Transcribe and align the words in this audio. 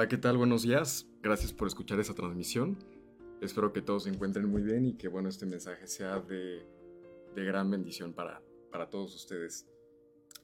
Hola, 0.00 0.08
¿qué 0.08 0.16
tal? 0.16 0.38
Buenos 0.38 0.62
días. 0.62 1.06
Gracias 1.20 1.52
por 1.52 1.68
escuchar 1.68 2.00
esta 2.00 2.14
transmisión. 2.14 2.78
Espero 3.42 3.70
que 3.74 3.82
todos 3.82 4.04
se 4.04 4.08
encuentren 4.08 4.48
muy 4.48 4.62
bien 4.62 4.86
y 4.86 4.94
que 4.94 5.08
bueno, 5.08 5.28
este 5.28 5.44
mensaje 5.44 5.86
sea 5.86 6.20
de, 6.20 6.66
de 7.34 7.44
gran 7.44 7.70
bendición 7.70 8.14
para, 8.14 8.40
para 8.72 8.88
todos 8.88 9.14
ustedes. 9.14 9.68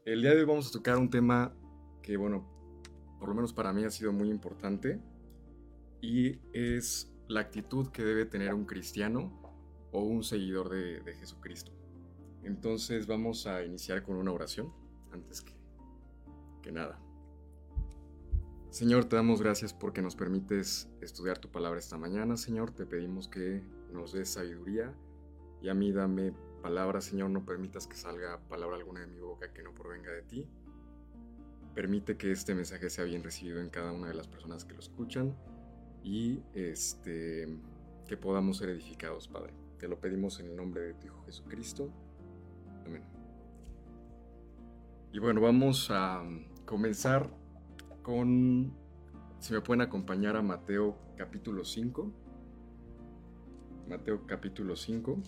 El 0.04 0.20
día 0.20 0.32
de 0.32 0.40
hoy 0.40 0.44
vamos 0.44 0.68
a 0.68 0.72
tocar 0.72 0.98
un 0.98 1.08
tema 1.08 1.54
que 2.02 2.18
bueno, 2.18 2.46
por 3.18 3.30
lo 3.30 3.34
menos 3.34 3.54
para 3.54 3.72
mí 3.72 3.82
ha 3.82 3.90
sido 3.90 4.12
muy 4.12 4.28
importante 4.28 5.00
y 6.02 6.38
es 6.52 7.10
la 7.26 7.40
actitud 7.40 7.88
que 7.88 8.04
debe 8.04 8.26
tener 8.26 8.52
un 8.52 8.66
cristiano 8.66 9.40
o 9.90 10.02
un 10.02 10.22
seguidor 10.22 10.68
de, 10.68 11.00
de 11.00 11.14
Jesucristo. 11.14 11.72
Entonces 12.42 13.06
vamos 13.06 13.46
a 13.46 13.64
iniciar 13.64 14.02
con 14.02 14.16
una 14.16 14.32
oración 14.32 14.70
antes 15.12 15.40
que, 15.40 15.54
que 16.60 16.72
nada. 16.72 17.00
Señor, 18.70 19.06
te 19.06 19.16
damos 19.16 19.40
gracias 19.40 19.72
porque 19.72 20.02
nos 20.02 20.16
permites 20.16 20.88
estudiar 21.00 21.38
tu 21.38 21.50
palabra 21.50 21.78
esta 21.78 21.96
mañana, 21.96 22.36
Señor. 22.36 22.72
Te 22.72 22.84
pedimos 22.84 23.28
que 23.28 23.62
nos 23.92 24.12
des 24.12 24.28
sabiduría 24.28 24.92
y 25.62 25.68
a 25.68 25.74
mí 25.74 25.92
dame 25.92 26.34
palabra, 26.62 27.00
Señor. 27.00 27.30
No 27.30 27.44
permitas 27.44 27.86
que 27.86 27.96
salga 27.96 28.40
palabra 28.48 28.76
alguna 28.76 29.00
de 29.00 29.06
mi 29.06 29.20
boca 29.20 29.52
que 29.52 29.62
no 29.62 29.72
provenga 29.72 30.10
de 30.10 30.22
ti. 30.22 30.46
Permite 31.74 32.16
que 32.16 32.32
este 32.32 32.54
mensaje 32.54 32.90
sea 32.90 33.04
bien 33.04 33.22
recibido 33.22 33.60
en 33.60 33.70
cada 33.70 33.92
una 33.92 34.08
de 34.08 34.14
las 34.14 34.28
personas 34.28 34.64
que 34.64 34.74
lo 34.74 34.80
escuchan 34.80 35.34
y 36.02 36.42
este, 36.54 37.48
que 38.06 38.16
podamos 38.16 38.58
ser 38.58 38.70
edificados, 38.70 39.28
Padre. 39.28 39.52
Te 39.78 39.88
lo 39.88 40.00
pedimos 40.00 40.40
en 40.40 40.46
el 40.46 40.56
nombre 40.56 40.82
de 40.82 40.94
tu 40.94 41.06
Hijo 41.06 41.22
Jesucristo. 41.24 41.90
Amén. 42.84 43.02
Y 45.12 45.18
bueno, 45.18 45.40
vamos 45.40 45.88
a 45.90 46.22
comenzar 46.64 47.30
si 48.06 49.52
me 49.52 49.60
pueden 49.62 49.80
acompañar 49.80 50.36
a 50.36 50.42
Mateo 50.42 50.96
capítulo 51.16 51.64
5. 51.64 52.12
Mateo 53.88 54.24
capítulo 54.28 54.76
5. 54.76 55.18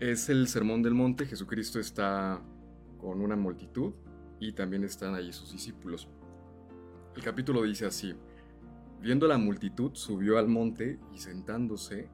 Es 0.00 0.28
el 0.28 0.48
sermón 0.48 0.82
del 0.82 0.94
monte. 0.94 1.24
Jesucristo 1.24 1.78
está 1.78 2.42
con 2.98 3.20
una 3.20 3.36
multitud 3.36 3.92
y 4.40 4.50
también 4.54 4.82
están 4.82 5.14
allí 5.14 5.32
sus 5.32 5.52
discípulos. 5.52 6.08
El 7.14 7.22
capítulo 7.22 7.62
dice 7.62 7.86
así, 7.86 8.12
viendo 9.00 9.28
la 9.28 9.38
multitud 9.38 9.92
subió 9.94 10.36
al 10.36 10.48
monte 10.48 10.98
y 11.14 11.18
sentándose, 11.20 12.08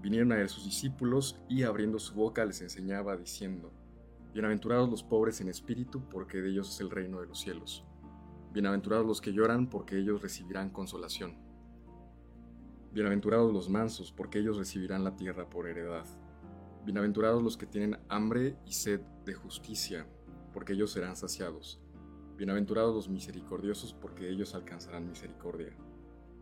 vinieron 0.00 0.32
a 0.32 0.40
él 0.40 0.48
sus 0.48 0.64
discípulos 0.64 1.38
y 1.50 1.64
abriendo 1.64 1.98
su 1.98 2.14
boca 2.14 2.46
les 2.46 2.62
enseñaba 2.62 3.14
diciendo, 3.14 3.70
Bienaventurados 4.34 4.90
los 4.90 5.04
pobres 5.04 5.40
en 5.40 5.48
espíritu, 5.48 6.08
porque 6.10 6.42
de 6.42 6.50
ellos 6.50 6.68
es 6.68 6.80
el 6.80 6.90
reino 6.90 7.20
de 7.20 7.28
los 7.28 7.38
cielos. 7.38 7.84
Bienaventurados 8.52 9.06
los 9.06 9.20
que 9.20 9.32
lloran, 9.32 9.70
porque 9.70 9.96
ellos 9.96 10.22
recibirán 10.22 10.70
consolación. 10.70 11.36
Bienaventurados 12.92 13.52
los 13.52 13.70
mansos, 13.70 14.10
porque 14.10 14.40
ellos 14.40 14.56
recibirán 14.56 15.04
la 15.04 15.14
tierra 15.14 15.48
por 15.48 15.68
heredad. 15.68 16.04
Bienaventurados 16.84 17.44
los 17.44 17.56
que 17.56 17.66
tienen 17.66 18.00
hambre 18.08 18.58
y 18.66 18.72
sed 18.72 19.02
de 19.24 19.34
justicia, 19.34 20.04
porque 20.52 20.72
ellos 20.72 20.90
serán 20.90 21.14
saciados. 21.14 21.80
Bienaventurados 22.36 22.92
los 22.92 23.08
misericordiosos, 23.08 23.94
porque 23.94 24.28
ellos 24.28 24.56
alcanzarán 24.56 25.08
misericordia. 25.08 25.76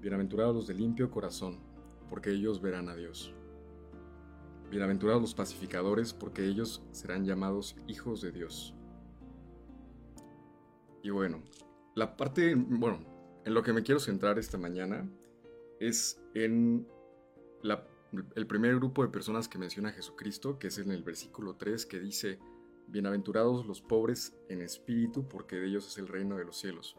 Bienaventurados 0.00 0.54
los 0.56 0.66
de 0.66 0.72
limpio 0.72 1.10
corazón, 1.10 1.60
porque 2.08 2.30
ellos 2.30 2.62
verán 2.62 2.88
a 2.88 2.96
Dios. 2.96 3.34
Bienaventurados 4.72 5.20
los 5.20 5.34
pacificadores, 5.34 6.14
porque 6.14 6.46
ellos 6.46 6.82
serán 6.92 7.26
llamados 7.26 7.76
hijos 7.88 8.22
de 8.22 8.32
Dios. 8.32 8.74
Y 11.02 11.10
bueno, 11.10 11.42
la 11.94 12.16
parte, 12.16 12.54
bueno, 12.54 13.04
en 13.44 13.52
lo 13.52 13.62
que 13.62 13.74
me 13.74 13.82
quiero 13.82 14.00
centrar 14.00 14.38
esta 14.38 14.56
mañana 14.56 15.06
es 15.78 16.22
en 16.32 16.88
el 18.34 18.46
primer 18.46 18.76
grupo 18.76 19.02
de 19.02 19.10
personas 19.10 19.46
que 19.46 19.58
menciona 19.58 19.92
Jesucristo, 19.92 20.58
que 20.58 20.68
es 20.68 20.78
en 20.78 20.90
el 20.90 21.02
versículo 21.02 21.56
3, 21.56 21.84
que 21.84 22.00
dice, 22.00 22.38
Bienaventurados 22.86 23.66
los 23.66 23.82
pobres 23.82 24.34
en 24.48 24.62
espíritu, 24.62 25.28
porque 25.28 25.56
de 25.56 25.66
ellos 25.66 25.86
es 25.86 25.98
el 25.98 26.08
reino 26.08 26.38
de 26.38 26.46
los 26.46 26.56
cielos. 26.56 26.96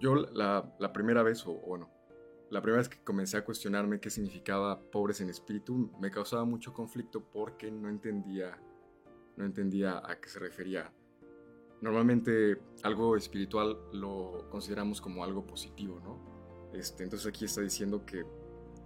Yo 0.00 0.16
la, 0.16 0.74
la 0.80 0.92
primera 0.92 1.22
vez, 1.22 1.46
o 1.46 1.52
bueno, 1.52 1.93
la 2.54 2.62
primera 2.62 2.78
vez 2.78 2.88
que 2.88 3.02
comencé 3.02 3.36
a 3.36 3.44
cuestionarme 3.44 3.98
qué 3.98 4.10
significaba 4.10 4.80
pobres 4.80 5.20
en 5.20 5.28
espíritu, 5.28 5.90
me 5.98 6.12
causaba 6.12 6.44
mucho 6.44 6.72
conflicto 6.72 7.20
porque 7.20 7.68
no 7.68 7.88
entendía, 7.88 8.56
no 9.36 9.44
entendía 9.44 10.00
a 10.08 10.20
qué 10.20 10.28
se 10.28 10.38
refería. 10.38 10.92
Normalmente 11.80 12.58
algo 12.84 13.16
espiritual 13.16 13.76
lo 13.92 14.48
consideramos 14.50 15.00
como 15.00 15.24
algo 15.24 15.44
positivo, 15.44 15.98
¿no? 15.98 16.70
Este, 16.72 17.02
entonces 17.02 17.26
aquí 17.26 17.44
está 17.44 17.60
diciendo 17.60 18.06
que 18.06 18.24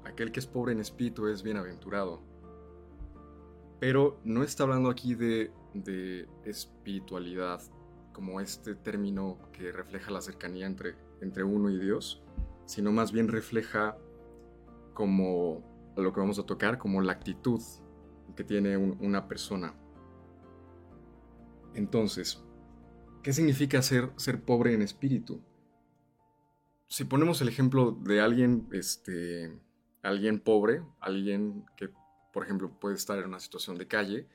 aquel 0.03 0.33
que 0.33 0.41
es 0.41 0.47
pobre 0.47 0.73
en 0.73 0.81
espíritu 0.81 1.27
es 1.27 1.43
bienaventurado. 1.43 2.23
Pero 3.81 4.19
no 4.25 4.45
está 4.45 4.63
hablando 4.63 4.89
aquí 4.89 5.15
de, 5.15 5.53
de 5.75 6.27
espiritualidad 6.47 7.61
como 8.15 8.41
este 8.41 8.75
término 8.77 9.37
que 9.53 9.73
refleja 9.73 10.11
la 10.11 10.23
cercanía 10.23 10.65
entre, 10.65 10.97
entre 11.21 11.45
uno 11.45 11.69
y 11.69 11.79
Dios, 11.79 12.23
sino 12.69 12.93
más 12.93 13.13
bien 13.13 13.29
refleja 13.29 13.97
como 14.93 15.65
lo 15.97 16.13
que 16.13 16.21
vamos 16.21 16.39
a 16.39 16.45
tocar, 16.45 16.77
como 16.77 17.01
la 17.01 17.13
actitud 17.13 17.63
que 18.37 18.45
tiene 18.45 18.77
una 18.77 19.27
persona. 19.27 19.75
Entonces, 21.73 22.45
¿qué 23.23 23.33
significa 23.33 23.81
ser, 23.81 24.13
ser 24.17 24.45
pobre 24.45 24.75
en 24.75 24.83
espíritu? 24.83 25.41
Si 26.89 27.05
ponemos 27.05 27.41
el 27.41 27.49
ejemplo 27.49 27.93
de 27.93 28.21
alguien, 28.21 28.69
este, 28.73 29.59
alguien 30.03 30.39
pobre, 30.39 30.83
alguien 31.01 31.65
que, 31.75 31.89
por 32.35 32.45
ejemplo, 32.45 32.79
puede 32.79 32.97
estar 32.97 33.19
en 33.19 33.25
una 33.25 33.41
situación 33.41 33.79
de 33.79 33.89
calle, 33.89 34.29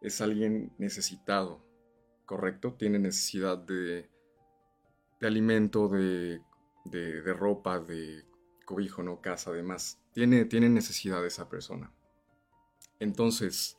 es 0.00 0.20
alguien 0.20 0.72
necesitado, 0.78 1.66
¿correcto? 2.24 2.76
Tiene 2.78 3.00
necesidad 3.00 3.58
de, 3.58 4.08
de 5.20 5.26
alimento, 5.26 5.88
de 5.88 6.40
de, 6.84 7.20
ropa, 7.34 7.80
de 7.80 8.24
cobijo, 8.64 9.02
¿no? 9.02 9.20
Casa, 9.20 9.50
además. 9.50 10.00
Tiene, 10.12 10.44
tiene 10.44 10.68
necesidad 10.68 11.20
de 11.20 11.28
esa 11.28 11.48
persona. 11.48 11.92
Entonces, 12.98 13.78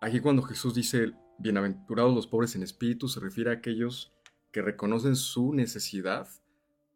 aquí 0.00 0.20
cuando 0.20 0.42
Jesús 0.42 0.74
dice, 0.74 1.12
bienaventurados 1.38 2.14
los 2.14 2.26
pobres 2.26 2.54
en 2.56 2.62
espíritu, 2.62 3.08
se 3.08 3.20
refiere 3.20 3.50
a 3.50 3.54
aquellos 3.54 4.12
que 4.52 4.62
reconocen 4.62 5.16
su 5.16 5.52
necesidad, 5.52 6.28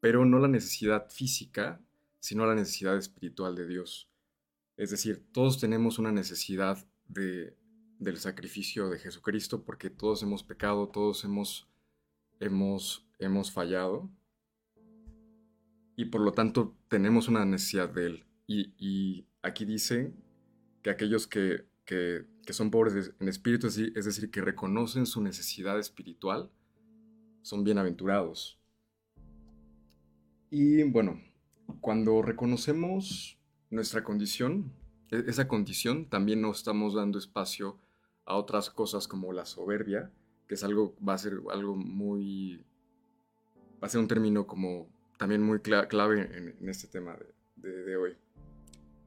pero 0.01 0.25
no 0.25 0.39
la 0.39 0.49
necesidad 0.49 1.11
física, 1.11 1.81
sino 2.21 2.47
la 2.47 2.55
necesidad 2.55 2.97
espiritual 2.97 3.57
de 3.57 3.67
Dios. 3.67 4.09
Es 4.77 4.91
decir, 4.91 5.27
todos 5.33 5.59
tenemos 5.59 5.99
una 5.99 6.13
necesidad 6.13 6.87
de, 7.09 7.57
del 7.99 8.19
sacrificio 8.19 8.89
de 8.89 8.99
Jesucristo 8.99 9.65
porque 9.65 9.91
todos 9.91 10.23
hemos 10.23 10.45
pecado, 10.45 10.89
todos 10.89 11.25
hemos, 11.25 11.69
hemos, 12.39 13.09
hemos 13.19 13.51
fallado 13.51 14.09
y 15.99 16.05
por 16.05 16.21
lo 16.21 16.33
tanto 16.33 16.77
tenemos 16.87 17.27
una 17.27 17.45
necesidad 17.45 17.89
de 17.89 18.07
Él. 18.07 18.25
Y, 18.47 19.27
aquí 19.43 19.65
dice 19.65 20.15
que 20.81 20.91
aquellos 20.91 21.27
que, 21.27 21.65
son 22.51 22.71
pobres 22.71 23.13
en 23.19 23.29
espíritu, 23.29 23.67
es 23.67 24.05
decir, 24.05 24.31
que 24.31 24.41
reconocen 24.41 25.07
su 25.07 25.21
necesidad 25.21 25.77
espiritual, 25.77 26.53
son 27.43 27.65
bienaventurados. 27.65 28.61
Y 30.51 30.85
bueno, 30.85 31.21
cuando 31.81 32.23
reconocemos 32.23 33.37
nuestra 33.69 34.05
condición, 34.05 34.73
e, 35.11 35.25
esa 35.27 35.49
condición 35.49 36.09
también 36.09 36.41
nos 36.41 36.59
estamos 36.59 36.95
dando 36.95 37.19
espacio 37.19 37.77
a 38.25 38.37
otras 38.37 38.71
cosas 38.71 39.09
como 39.09 39.33
la 39.33 39.47
soberbia, 39.47 40.13
que 40.47 40.55
es 40.55 40.63
algo, 40.63 40.95
va 41.07 41.15
a 41.15 41.19
ser 41.19 41.41
algo 41.51 41.75
muy, 41.75 42.65
va 43.83 43.89
a 43.89 43.91
ser 43.91 44.01
un 44.01 44.07
término 44.07 44.47
como 44.47 44.97
también 45.19 45.43
muy 45.43 45.61
clave 45.61 46.23
en, 46.61 46.69
este 46.69 46.87
tema 46.87 47.19
de, 47.57 47.97
hoy. 47.97 48.17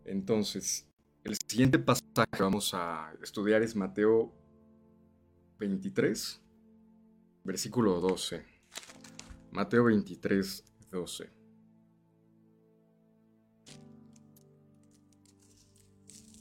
Entonces, 0.06 0.86
El 1.24 1.38
siguiente 1.48 1.78
pasaje 1.78 2.32
que 2.36 2.44
vamos 2.44 2.74
a 2.74 3.14
estudiar 3.22 3.62
es 3.62 3.76
Mateo 3.76 4.34
23, 5.60 6.42
versículo 7.44 8.00
12. 8.00 8.44
Mateo 9.52 9.84
23, 9.86 10.64
12. 10.92 11.30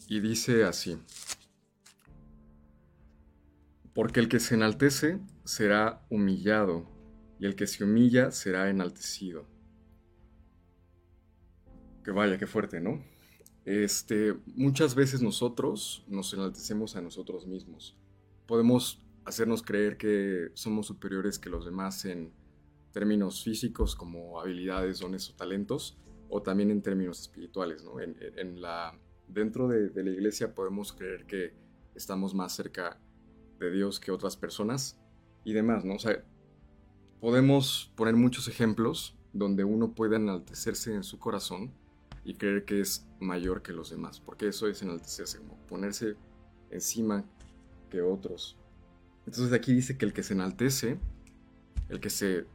Y 0.08 0.20
dice 0.20 0.64
así, 0.64 0.98
porque 3.94 4.18
el 4.18 4.28
que 4.28 4.40
se 4.40 4.54
enaltece 4.54 5.20
será 5.44 6.04
humillado, 6.08 6.88
y 7.38 7.46
el 7.46 7.54
que 7.54 7.66
se 7.66 7.84
humilla 7.84 8.30
será 8.30 8.70
enaltecido. 8.70 9.59
Que 12.04 12.10
vaya, 12.10 12.38
qué 12.38 12.46
fuerte, 12.46 12.80
¿no? 12.80 13.02
Este, 13.64 14.34
muchas 14.54 14.94
veces 14.94 15.22
nosotros 15.22 16.04
nos 16.08 16.32
enaltecemos 16.32 16.96
a 16.96 17.00
nosotros 17.02 17.46
mismos. 17.46 17.96
Podemos 18.46 19.02
hacernos 19.24 19.62
creer 19.62 19.96
que 19.96 20.50
somos 20.54 20.86
superiores 20.86 21.38
que 21.38 21.50
los 21.50 21.64
demás 21.64 22.04
en 22.04 22.32
términos 22.92 23.44
físicos 23.44 23.94
como 23.94 24.40
habilidades, 24.40 25.00
dones 25.00 25.28
o 25.30 25.34
talentos, 25.34 25.98
o 26.28 26.42
también 26.42 26.70
en 26.70 26.82
términos 26.82 27.20
espirituales. 27.20 27.84
¿no? 27.84 28.00
En, 28.00 28.60
la, 28.60 28.98
dentro 29.28 29.68
de, 29.68 29.90
la 30.02 30.10
iglesia 30.10 30.54
podemos 30.54 30.92
creer 30.92 31.26
que 31.26 31.52
estamos 31.94 32.34
más 32.34 32.54
cerca 32.54 32.98
de 33.58 33.70
Dios 33.70 34.00
que 34.00 34.10
otras 34.10 34.36
personas 34.36 34.98
y 35.44 35.52
demás. 35.52 35.84
¿no? 35.84 35.94
O 35.94 35.98
sea, 35.98 36.24
podemos 37.20 37.92
poner 37.94 38.16
muchos 38.16 38.48
ejemplos 38.48 39.16
donde 39.32 39.64
uno 39.64 39.94
puede 39.94 40.16
enaltecerse 40.16 40.94
en 40.94 41.04
su 41.04 41.18
corazón 41.18 41.72
y 42.24 42.34
creer 42.34 42.64
que 42.64 42.80
es 42.80 43.06
mayor 43.18 43.62
que 43.62 43.72
los 43.72 43.90
demás, 43.90 44.20
porque 44.20 44.48
eso 44.48 44.68
es 44.68 44.82
enaltecerse, 44.82 45.38
como 45.38 45.56
ponerse 45.66 46.16
encima 46.70 47.24
que 47.90 48.02
otros. 48.02 48.56
Entonces 49.26 49.52
aquí 49.52 49.72
dice 49.72 49.96
que 49.96 50.06
el 50.06 50.12
que 50.12 50.22
se 50.22 50.34
enaltece, 50.34 50.98
el 51.88 52.00
que 52.00 52.10
se, 52.10 52.46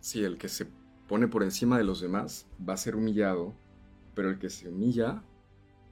sí, 0.00 0.24
el 0.24 0.38
que 0.38 0.48
se 0.48 0.66
pone 1.08 1.28
por 1.28 1.42
encima 1.42 1.78
de 1.78 1.84
los 1.84 2.00
demás, 2.00 2.46
va 2.66 2.74
a 2.74 2.78
ser 2.78 2.96
humillado, 2.96 3.54
pero 4.14 4.30
el 4.30 4.38
que 4.38 4.50
se 4.50 4.68
humilla, 4.68 5.22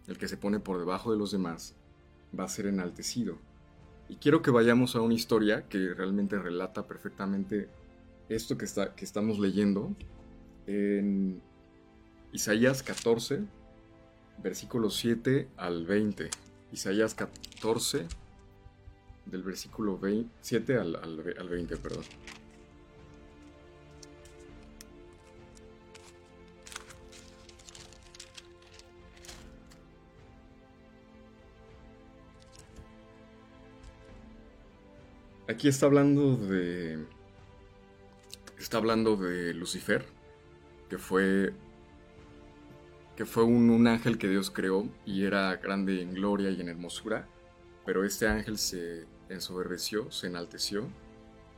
el 0.07 0.19
que 0.19 0.29
se 0.29 0.37
pone 0.37 0.61
por 0.61 0.79
debajo 0.79 1.13
de 1.13 1.19
los 1.19 1.31
demás, 1.31 1.77
va 2.39 2.45
a 2.45 2.49
ser 2.49 2.67
enaltecido. 2.67 3.39
Y 4.09 4.17
quiero 4.17 4.43
que 4.43 4.51
vayamos 4.51 4.97
a 4.97 5.01
una 5.01 5.15
historia 5.15 5.69
que 5.69 5.95
realmente 5.95 6.39
relata 6.39 6.87
perfectamente 6.87 7.69
esto 8.29 8.59
que, 8.59 8.65
está, 8.65 8.95
que 8.95 9.05
estamos 9.05 9.39
leyendo 9.39 9.95
en 10.67 11.41
Isaías 12.35 12.83
14, 12.83 13.45
versículo 14.43 14.91
7 14.91 15.49
al 15.57 15.87
20. 15.87 16.31
Isaías 16.73 17.15
14, 17.15 18.09
del 19.27 19.43
versículo 19.45 20.01
7 20.41 20.77
al, 20.77 20.97
al 20.97 21.49
20, 21.49 21.77
perdón. 21.77 22.03
Aquí 35.47 35.69
está 35.69 35.87
hablando 35.87 36.37
de. 36.37 36.99
Está 38.59 38.79
hablando 38.79 39.17
de 39.17 39.55
Lucifer, 39.55 40.05
que 40.91 40.99
fue. 40.99 41.55
Que 43.17 43.25
fue 43.25 43.45
un, 43.45 43.71
un, 43.71 43.87
ángel 43.87 44.19
que 44.19 44.29
Dios 44.29 44.51
creó 44.51 44.89
y 45.05 45.25
era 45.25 45.55
grande 45.57 46.03
en 46.03 46.15
gloria 46.15 46.51
y 46.51 46.61
en 46.61 46.69
hermosura. 46.69 47.29
Pero 47.85 48.05
este 48.05 48.27
ángel 48.27 48.59
se 48.59 49.07
ensoberbeció, 49.29 50.11
se 50.11 50.27
enalteció. 50.27 50.89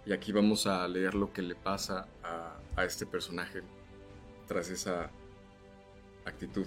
Y 0.05 0.13
aquí 0.13 0.33
vamos 0.33 0.67
a 0.67 0.87
leer 0.87 1.15
lo 1.15 1.33
que 1.33 1.43
le 1.43 1.55
pasa 1.55 2.09
a, 2.23 2.85
este 2.85 3.07
personaje 3.07 3.63
tras 4.47 4.69
esa 4.69 5.11
actitud. 6.27 6.67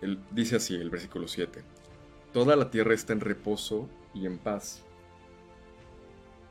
Él 0.00 0.20
dice 0.30 0.56
así 0.56 0.74
el 0.76 0.90
versículo 0.90 1.26
7. 1.26 1.62
Toda 2.32 2.54
la 2.54 2.70
tierra 2.70 2.94
está 2.94 3.12
en 3.12 3.20
reposo 3.20 3.88
y 4.14 4.26
en 4.26 4.38
paz 4.38 4.84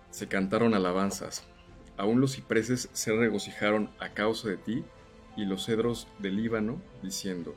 se 0.10 0.28
cantaron 0.28 0.74
alabanzas. 0.74 1.44
Aún 1.98 2.20
los 2.20 2.36
cipreses 2.36 2.90
se 2.92 3.16
regocijaron 3.16 3.90
a 4.00 4.10
causa 4.10 4.50
de 4.50 4.58
ti, 4.58 4.84
y 5.36 5.46
los 5.46 5.66
cedros 5.66 6.08
del 6.20 6.38
Líbano, 6.38 6.82
diciendo, 7.04 7.56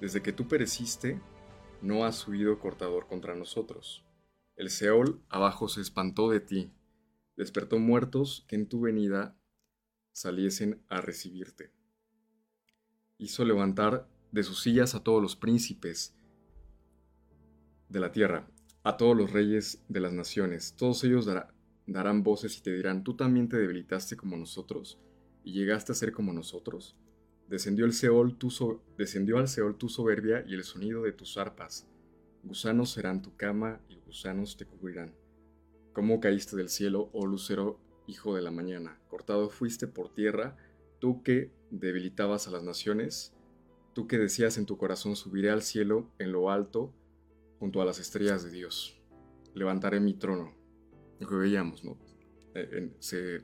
Desde 0.00 0.22
que 0.22 0.32
tú 0.32 0.48
pereciste, 0.48 1.20
no 1.82 2.04
has 2.04 2.16
subido 2.16 2.58
cortador 2.58 3.06
contra 3.06 3.34
nosotros. 3.34 4.04
El 4.56 4.70
Seol 4.70 5.20
abajo 5.28 5.68
se 5.68 5.80
espantó 5.80 6.30
de 6.30 6.40
ti, 6.40 6.72
despertó 7.36 7.78
muertos 7.78 8.44
que 8.48 8.56
en 8.56 8.68
tu 8.68 8.80
venida 8.80 9.36
saliesen 10.12 10.82
a 10.88 11.00
recibirte. 11.00 11.72
Hizo 13.18 13.44
levantar 13.44 14.08
de 14.32 14.42
sus 14.42 14.62
sillas 14.62 14.94
a 14.94 15.02
todos 15.02 15.22
los 15.22 15.36
príncipes 15.36 16.14
de 17.88 18.00
la 18.00 18.12
tierra, 18.12 18.48
a 18.82 18.96
todos 18.96 19.16
los 19.16 19.32
reyes 19.32 19.84
de 19.88 20.00
las 20.00 20.12
naciones. 20.12 20.74
Todos 20.76 21.04
ellos 21.04 21.26
dará, 21.26 21.54
darán 21.86 22.22
voces 22.22 22.56
y 22.58 22.62
te 22.62 22.72
dirán, 22.72 23.04
tú 23.04 23.14
también 23.14 23.48
te 23.48 23.58
debilitaste 23.58 24.16
como 24.16 24.36
nosotros 24.36 24.98
y 25.46 25.52
llegaste 25.52 25.92
a 25.92 25.94
ser 25.94 26.10
como 26.10 26.32
nosotros. 26.32 26.96
Descendió, 27.48 27.86
el 27.86 27.92
Seol 27.92 28.36
tu 28.36 28.48
al 29.36 29.48
Seol 29.48 29.78
tu 29.78 29.88
soberbia 29.88 30.44
y 30.44 30.54
el 30.54 30.64
sonido 30.64 31.02
de 31.02 31.12
tus 31.12 31.38
arpas. 31.38 31.86
Gusanos 32.42 32.90
serán 32.90 33.22
tu 33.22 33.36
cama 33.36 33.80
y 33.88 33.96
gusanos 34.04 34.56
te 34.56 34.66
cubrirán. 34.66 35.14
¿Cómo 35.92 36.18
caíste 36.18 36.56
del 36.56 36.68
cielo, 36.68 37.10
oh 37.12 37.26
lucero, 37.26 37.78
hijo 38.08 38.34
de 38.34 38.42
la 38.42 38.50
mañana? 38.50 38.98
Cortado 39.06 39.48
fuiste 39.48 39.86
por 39.86 40.12
tierra, 40.12 40.56
tú 40.98 41.22
que 41.22 41.52
debilitabas 41.70 42.48
a 42.48 42.50
las 42.50 42.64
naciones, 42.64 43.32
tú 43.94 44.08
que 44.08 44.18
decías 44.18 44.58
en 44.58 44.66
tu 44.66 44.76
corazón 44.76 45.14
subiré 45.14 45.50
al 45.50 45.62
cielo 45.62 46.10
en 46.18 46.32
lo 46.32 46.50
alto, 46.50 46.92
junto 47.60 47.80
a 47.80 47.84
las 47.84 48.00
estrellas 48.00 48.42
de 48.42 48.50
Dios. 48.50 49.00
Levantaré 49.54 50.00
mi 50.00 50.14
trono 50.14 50.52
lo 51.20 51.28
que 51.28 51.36
veíamos, 51.36 51.84
¿no? 51.84 51.96
Eh, 52.54 52.90
se, 52.98 53.42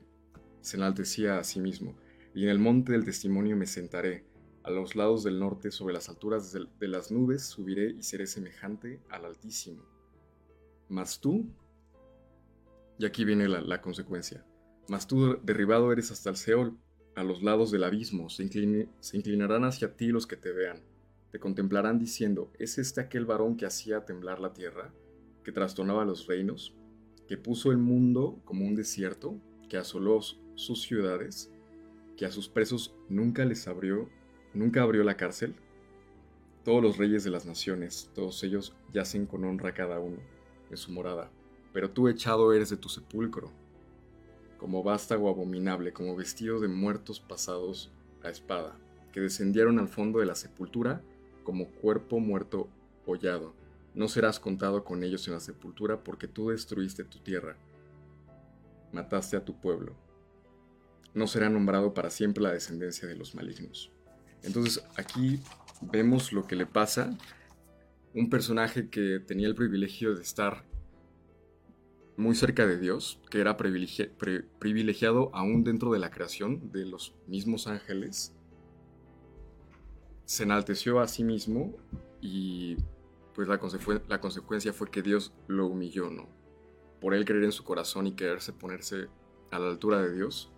se 0.63 0.77
enaltecía 0.77 1.37
a 1.37 1.43
sí 1.43 1.59
mismo. 1.59 1.95
Y 2.33 2.43
en 2.43 2.49
el 2.49 2.57
monte 2.57 2.93
del 2.93 3.05
testimonio 3.05 3.55
me 3.55 3.67
sentaré, 3.67 4.25
a 4.63 4.71
los 4.71 4.95
lados 4.95 5.23
del 5.23 5.39
norte, 5.39 5.69
sobre 5.69 5.93
las 5.93 6.09
alturas 6.09 6.51
de 6.53 6.87
las 6.87 7.11
nubes, 7.11 7.43
subiré 7.43 7.91
y 7.91 8.01
seré 8.01 8.25
semejante 8.25 8.99
al 9.09 9.25
Altísimo. 9.25 9.83
Mas 10.89 11.19
tú, 11.19 11.45
y 12.97 13.05
aquí 13.05 13.25
viene 13.25 13.47
la, 13.47 13.81
consecuencia, 13.81 14.45
mas 14.87 15.05
tú 15.05 15.37
derribado 15.43 15.91
eres 15.91 16.11
hasta 16.11 16.29
el 16.31 16.37
Seol, 16.37 16.77
a 17.15 17.23
los 17.23 17.43
lados 17.43 17.69
del 17.69 17.83
abismo, 17.83 18.29
se, 18.29 18.43
inclinarán 18.43 19.65
hacia 19.65 19.95
ti 19.95 20.07
los 20.07 20.25
que 20.25 20.37
te 20.37 20.51
vean, 20.51 20.81
te 21.31 21.39
contemplarán 21.39 21.99
diciendo, 21.99 22.51
¿es 22.57 22.77
este 22.77 23.01
aquel 23.01 23.25
varón 23.25 23.57
que 23.57 23.65
hacía 23.65 24.05
temblar 24.05 24.39
la 24.39 24.53
tierra, 24.53 24.93
que 25.43 25.51
trastornaba 25.51 26.05
los 26.05 26.25
reinos? 26.25 26.75
que 27.27 27.37
puso 27.37 27.71
el 27.71 27.77
mundo 27.77 28.41
como 28.45 28.65
un 28.65 28.75
desierto, 28.75 29.39
que 29.69 29.77
asoló 29.77 30.19
sus 30.55 30.81
ciudades, 30.81 31.51
que 32.17 32.25
a 32.25 32.31
sus 32.31 32.47
presos 32.47 32.93
nunca 33.09 33.45
les 33.45 33.67
abrió, 33.67 34.09
nunca 34.53 34.81
abrió 34.81 35.03
la 35.03 35.17
cárcel. 35.17 35.55
Todos 36.63 36.81
los 36.81 36.97
reyes 36.97 37.23
de 37.23 37.29
las 37.29 37.45
naciones, 37.45 38.09
todos 38.13 38.43
ellos 38.43 38.73
yacen 38.91 39.25
con 39.25 39.43
honra 39.43 39.73
cada 39.73 39.99
uno 39.99 40.17
en 40.69 40.77
su 40.77 40.91
morada, 40.91 41.29
pero 41.73 41.91
tú 41.91 42.07
echado 42.07 42.53
eres 42.53 42.69
de 42.69 42.77
tu 42.77 42.89
sepulcro, 42.89 43.51
como 44.57 44.83
vástago 44.83 45.29
abominable, 45.29 45.91
como 45.91 46.15
vestido 46.15 46.59
de 46.59 46.67
muertos 46.67 47.19
pasados 47.19 47.91
a 48.23 48.29
espada, 48.29 48.77
que 49.11 49.19
descendieron 49.19 49.79
al 49.79 49.89
fondo 49.89 50.19
de 50.19 50.25
la 50.25 50.35
sepultura 50.35 51.01
como 51.43 51.67
cuerpo 51.67 52.19
muerto 52.19 52.69
hollado 53.05 53.53
no 53.95 54.07
serás 54.07 54.39
contado 54.39 54.83
con 54.83 55.03
ellos 55.03 55.27
en 55.27 55.35
la 55.35 55.39
sepultura 55.39 56.03
porque 56.03 56.27
tú 56.27 56.49
destruiste 56.49 57.03
tu 57.03 57.19
tierra, 57.19 57.55
mataste 58.91 59.37
a 59.37 59.45
tu 59.45 59.53
pueblo. 59.53 59.93
No 61.13 61.27
será 61.27 61.49
nombrado 61.49 61.93
para 61.93 62.09
siempre 62.09 62.43
la 62.43 62.51
descendencia 62.51 63.07
de 63.07 63.15
los 63.15 63.35
malignos. 63.35 63.91
Entonces 64.41 64.83
aquí 64.97 65.39
vemos 65.81 66.33
lo 66.33 66.45
que 66.47 66.55
le 66.55 66.65
pasa. 66.65 67.17
Un 68.13 68.29
personaje 68.29 68.89
que 68.89 69.19
tenía 69.19 69.47
el 69.47 69.55
privilegio 69.55 70.15
de 70.15 70.21
estar 70.21 70.63
muy 72.15 72.35
cerca 72.35 72.67
de 72.67 72.77
Dios, 72.77 73.19
que 73.29 73.39
era 73.39 73.57
privilegiado 73.57 75.31
aún 75.33 75.63
dentro 75.63 75.91
de 75.91 75.99
la 75.99 76.11
creación 76.11 76.71
de 76.71 76.85
los 76.85 77.15
mismos 77.27 77.67
ángeles, 77.67 78.35
se 80.25 80.43
enalteció 80.43 80.99
a 80.99 81.07
sí 81.07 81.23
mismo 81.23 81.75
y 82.21 82.77
pues 83.33 83.47
la, 83.47 83.59
la 84.07 84.21
consecuencia 84.21 84.73
fue 84.73 84.89
que 84.89 85.01
Dios 85.01 85.33
lo 85.47 85.67
humilló, 85.67 86.09
¿no? 86.09 86.29
Por 87.01 87.13
él 87.13 87.25
creer 87.25 87.43
en 87.43 87.51
su 87.51 87.63
corazón 87.63 88.07
y 88.07 88.13
quererse 88.13 88.53
ponerse 88.53 89.07
a 89.51 89.59
la 89.59 89.69
altura 89.69 90.01
de 90.01 90.13
Dios, 90.13 90.52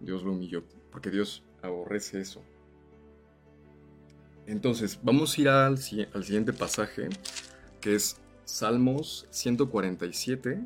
Dios 0.00 0.22
lo 0.22 0.32
humilló, 0.32 0.64
porque 0.90 1.10
Dios 1.10 1.44
aborrece 1.62 2.20
eso. 2.20 2.42
Entonces, 4.46 4.98
vamos 5.02 5.36
a 5.36 5.40
ir 5.40 5.48
al, 5.48 5.78
siguiente 5.78 6.52
pasaje, 6.52 7.08
que 7.80 7.94
es 7.94 8.16
Salmos 8.44 9.26
147, 9.30 10.60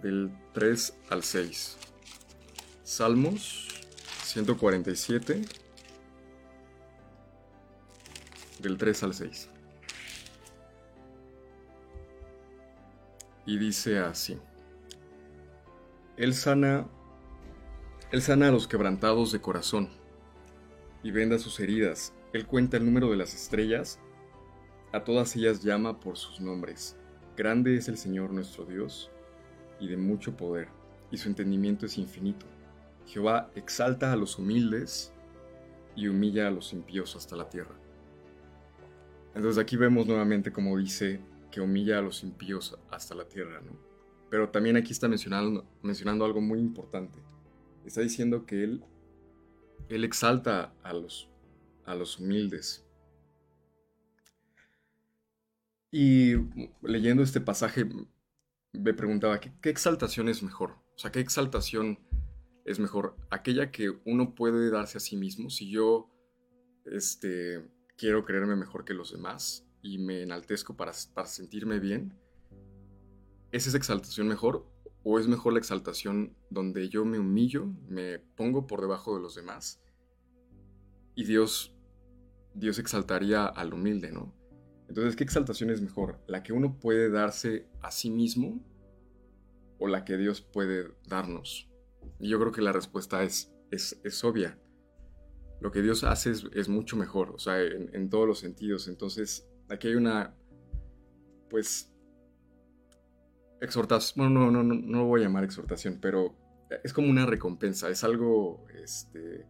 del 0.00 0.30
3 0.52 0.96
al 1.08 1.24
6. 1.24 1.76
Salmos 2.84 3.68
147, 4.22 5.42
del 8.60 8.78
3 8.78 9.02
al 9.02 9.14
6. 9.14 9.48
Y 13.46 13.58
dice 13.58 13.98
así. 13.98 14.38
Él 16.16 16.34
sana, 16.34 16.86
él 18.12 18.22
sana 18.22 18.48
a 18.48 18.50
los 18.50 18.66
quebrantados 18.66 19.30
de 19.30 19.40
corazón 19.40 19.88
y 21.04 21.12
venda 21.12 21.38
sus 21.38 21.60
heridas. 21.60 22.12
Él 22.32 22.44
cuenta 22.44 22.76
el 22.76 22.84
número 22.84 23.08
de 23.08 23.16
las 23.16 23.34
estrellas, 23.34 24.00
a 24.92 25.04
todas 25.04 25.36
ellas 25.36 25.62
llama 25.62 26.00
por 26.00 26.16
sus 26.16 26.40
nombres. 26.40 26.96
Grande 27.36 27.76
es 27.76 27.88
el 27.88 27.96
Señor 27.96 28.32
nuestro 28.32 28.64
Dios 28.64 29.12
y 29.78 29.86
de 29.86 29.96
mucho 29.96 30.36
poder, 30.36 30.68
y 31.12 31.18
su 31.18 31.28
entendimiento 31.28 31.86
es 31.86 31.98
infinito. 31.98 32.46
Jehová 33.06 33.50
exalta 33.54 34.12
a 34.12 34.16
los 34.16 34.38
humildes 34.38 35.12
y 35.94 36.08
humilla 36.08 36.48
a 36.48 36.50
los 36.50 36.72
impíos 36.72 37.14
hasta 37.14 37.36
la 37.36 37.48
tierra. 37.48 37.76
Entonces 39.36 39.62
aquí 39.62 39.76
vemos 39.76 40.08
nuevamente 40.08 40.52
como 40.52 40.76
dice 40.76 41.20
que 41.52 41.60
humilla 41.60 41.98
a 41.98 42.02
los 42.02 42.24
impíos 42.24 42.76
hasta 42.90 43.14
la 43.14 43.28
tierra, 43.28 43.60
¿no? 43.60 43.78
Pero 44.30 44.48
también 44.48 44.76
aquí 44.76 44.92
está 44.92 45.08
mencionando, 45.08 45.64
mencionando 45.82 46.24
algo 46.24 46.40
muy 46.40 46.58
importante. 46.58 47.20
Está 47.84 48.00
diciendo 48.02 48.46
que 48.46 48.64
él, 48.64 48.84
él 49.88 50.04
exalta 50.04 50.74
a 50.82 50.92
los, 50.92 51.30
a 51.84 51.94
los 51.94 52.18
humildes. 52.18 52.86
Y 55.90 56.34
leyendo 56.82 57.22
este 57.22 57.40
pasaje 57.40 57.88
me 58.72 58.94
preguntaba, 58.94 59.40
¿qué, 59.40 59.52
¿qué, 59.60 59.70
exaltación 59.70 60.28
es 60.28 60.42
mejor? 60.42 60.76
O 60.94 60.98
sea, 60.98 61.10
¿qué 61.10 61.20
exaltación 61.20 61.98
es 62.64 62.78
mejor? 62.78 63.16
¿Aquella 63.30 63.70
que 63.70 63.90
uno 64.04 64.34
puede 64.34 64.70
darse 64.70 64.98
a 64.98 65.00
sí 65.00 65.16
mismo? 65.16 65.50
Si 65.50 65.70
yo 65.70 66.08
este, 66.84 67.68
quiero 67.96 68.24
creerme 68.24 68.56
mejor 68.56 68.84
que 68.84 68.94
los 68.94 69.12
demás 69.12 69.66
y 69.82 69.98
me 69.98 70.22
enaltezco 70.22 70.76
para, 70.76 70.92
para 71.14 71.26
sentirme 71.26 71.78
bien, 71.78 72.18
¿es 73.52 73.66
esa 73.66 73.76
exaltación 73.76 74.28
mejor? 74.28 74.66
¿O 75.02 75.18
es 75.18 75.28
mejor 75.28 75.54
la 75.54 75.58
exaltación 75.58 76.36
donde 76.50 76.88
yo 76.88 77.04
me 77.04 77.18
humillo, 77.18 77.66
me 77.88 78.18
pongo 78.18 78.66
por 78.66 78.80
debajo 78.80 79.16
de 79.16 79.22
los 79.22 79.34
demás? 79.34 79.82
Y 81.14 81.24
Dios, 81.24 81.74
Dios 82.54 82.78
exaltaría 82.78 83.46
al 83.46 83.72
humilde, 83.72 84.12
¿no? 84.12 84.34
Entonces, 84.88 85.16
¿qué 85.16 85.24
exaltación 85.24 85.70
es 85.70 85.80
mejor? 85.80 86.20
¿La 86.26 86.42
que 86.42 86.52
uno 86.52 86.78
puede 86.78 87.10
darse 87.10 87.66
a 87.80 87.90
sí 87.90 88.10
mismo 88.10 88.60
o 89.78 89.86
la 89.88 90.04
que 90.04 90.16
Dios 90.16 90.40
puede 90.40 90.92
darnos? 91.06 91.70
Y 92.18 92.28
yo 92.28 92.38
creo 92.38 92.52
que 92.52 92.62
la 92.62 92.72
respuesta 92.72 93.22
es, 93.22 93.52
es, 93.70 94.00
es 94.04 94.22
obvia 94.24 94.58
lo 95.60 95.70
que 95.70 95.82
Dios 95.82 96.04
hace 96.04 96.30
es, 96.30 96.68
mucho 96.68 96.96
mejor, 96.96 97.30
o 97.30 97.38
sea, 97.38 97.60
en, 97.62 98.08
todos 98.08 98.26
los 98.26 98.38
sentidos. 98.38 98.88
Entonces, 98.88 99.46
aquí 99.68 99.88
hay 99.88 99.94
una, 99.94 100.34
pues, 101.50 101.92
exhortación, 103.60 104.30
bueno, 104.30 104.50
no, 104.50 104.50
no, 104.50 104.62
no, 104.62 104.74
no 104.74 104.98
lo 104.98 105.04
voy 105.06 105.20
a 105.20 105.24
llamar 105.24 105.44
exhortación, 105.44 105.98
pero 106.00 106.34
es 106.84 106.92
como 106.92 107.08
una 107.08 107.26
recompensa, 107.26 107.88
es 107.88 108.04
algo, 108.04 108.66
este, 108.82 109.46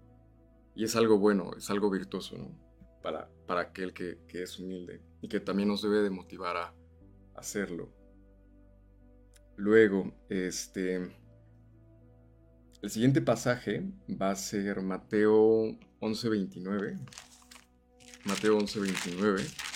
y 0.74 0.84
es 0.84 0.96
algo 0.96 1.18
bueno, 1.18 1.50
es 1.56 1.70
algo 1.70 1.90
virtuoso, 1.90 2.36
¿no? 2.38 2.58
Para, 3.02 3.30
para 3.46 3.62
aquel 3.62 3.92
que, 3.92 4.18
que 4.28 4.42
es 4.42 4.58
humilde 4.58 5.00
y 5.22 5.28
que 5.28 5.40
también 5.40 5.68
nos 5.68 5.82
debe 5.82 6.02
de 6.02 6.10
motivar 6.10 6.56
a 6.56 6.74
hacerlo. 7.34 7.90
Luego, 9.56 10.12
este, 10.28 10.96
el 12.82 12.90
siguiente 12.90 13.20
pasaje 13.20 13.84
va 14.10 14.30
a 14.30 14.36
ser 14.36 14.80
Mateo 14.80 15.78
11.29. 16.00 16.98
Mateo 18.24 18.58
11.29. 18.58 19.70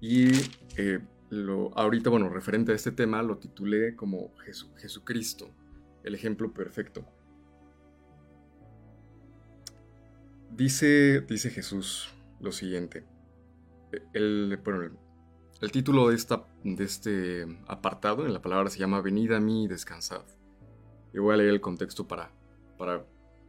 Y 0.00 0.30
eh, 0.78 1.00
lo, 1.30 1.76
ahorita, 1.78 2.10
bueno, 2.10 2.28
referente 2.28 2.72
a 2.72 2.74
este 2.74 2.90
tema, 2.90 3.22
lo 3.22 3.38
titulé 3.38 3.94
como 3.94 4.32
Jesucristo, 4.76 5.48
el 6.02 6.14
ejemplo 6.14 6.52
perfecto. 6.52 7.04
Dice, 10.50 11.20
dice 11.22 11.50
Jesús 11.50 12.12
lo 12.40 12.50
siguiente. 12.50 13.04
El, 14.12 14.58
bueno, 14.64 14.90
el 15.60 15.72
título 15.72 16.08
de, 16.08 16.16
esta, 16.16 16.46
de 16.64 16.84
este 16.84 17.46
apartado 17.66 18.26
en 18.26 18.32
la 18.32 18.42
palabra 18.42 18.68
se 18.68 18.78
llama 18.78 19.00
Venid 19.00 19.32
a 19.32 19.40
mí 19.40 19.64
y 19.64 19.68
descansad. 19.68 20.24
Y 21.14 21.18
voy 21.18 21.34
a 21.34 21.36
leer 21.36 21.50
el 21.50 21.60
contexto 21.60 22.08
para, 22.08 22.32
para, 22.76 23.06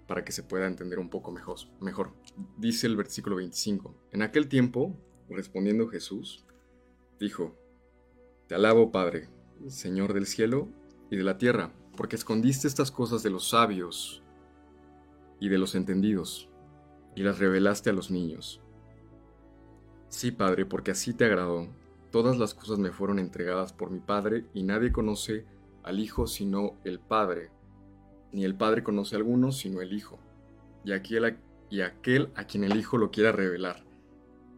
para 0.08 0.24
que 0.24 0.32
se 0.32 0.44
pueda 0.44 0.68
entender 0.68 1.00
un 1.00 1.10
poco 1.10 1.32
mejor, 1.32 1.58
mejor. 1.80 2.14
Dice 2.58 2.86
el 2.86 2.96
versículo 2.96 3.38
25. 3.38 3.96
En 4.12 4.22
aquel 4.22 4.48
tiempo, 4.48 4.96
respondiendo 5.30 5.88
Jesús, 5.88 6.46
dijo, 7.20 7.56
Te 8.51 8.55
alabo, 8.55 8.91
Padre, 8.91 9.29
Señor 9.70 10.13
del 10.13 10.25
cielo 10.25 10.67
y 11.10 11.15
de 11.15 11.24
la 11.24 11.38
tierra, 11.38 11.72
porque 11.96 12.17
escondiste 12.17 12.67
estas 12.67 12.91
cosas 12.91 13.24
de 13.24 13.29
los 13.29 13.48
sabios 13.48 14.24
y 15.39 15.48
de 15.48 15.58
los 15.58 15.74
entendidos, 15.74 16.50
y 17.15 17.24
las 17.24 17.39
revelaste 17.39 17.91
a 17.91 17.93
los 17.93 18.12
niños. 18.12 18.60
Sí, 20.10 20.31
Padre, 20.31 20.65
porque 20.65 20.91
así 20.91 21.13
te 21.13 21.24
agradó 21.24 21.70
Todas 22.12 22.38
las 22.38 22.53
cosas 22.53 22.77
me 22.77 22.91
fueron 22.91 23.20
entregadas 23.20 23.72
por 23.72 23.89
mi 23.89 24.01
Padre, 24.01 24.43
y 24.53 24.63
nadie 24.63 24.91
conoce 24.91 25.46
al 25.84 26.01
Hijo 26.01 26.27
sino 26.27 26.75
el 26.84 27.00
Padre, 27.00 27.51
ni 28.34 28.43
el 28.43 28.55
Padre 28.55 28.84
conoce 28.84 29.15
a 29.15 29.20
alguno 29.20 29.53
sino 29.53 29.79
el 29.79 29.93
Hijo, 29.93 30.20
y 30.84 30.91
aquel, 30.91 31.38
y 31.70 31.79
aquel 31.79 32.34
a 32.36 32.43
quien 32.43 32.65
el 32.65 32.75
Hijo 32.75 32.98
lo 32.98 33.12
quiera 33.12 33.31
revelar. 33.31 33.86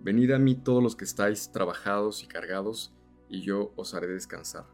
Venid 0.02 0.32
a 0.32 0.40
mí 0.40 0.56
todos 0.56 0.82
los 0.82 0.96
que 0.96 1.06
estáis 1.06 1.52
trabajados 1.52 2.24
y 2.24 2.26
cargados, 2.26 2.92
y 3.34 3.42
yo 3.42 3.74
os 3.76 3.96
haré 3.96 4.08
descansar. 4.08 4.68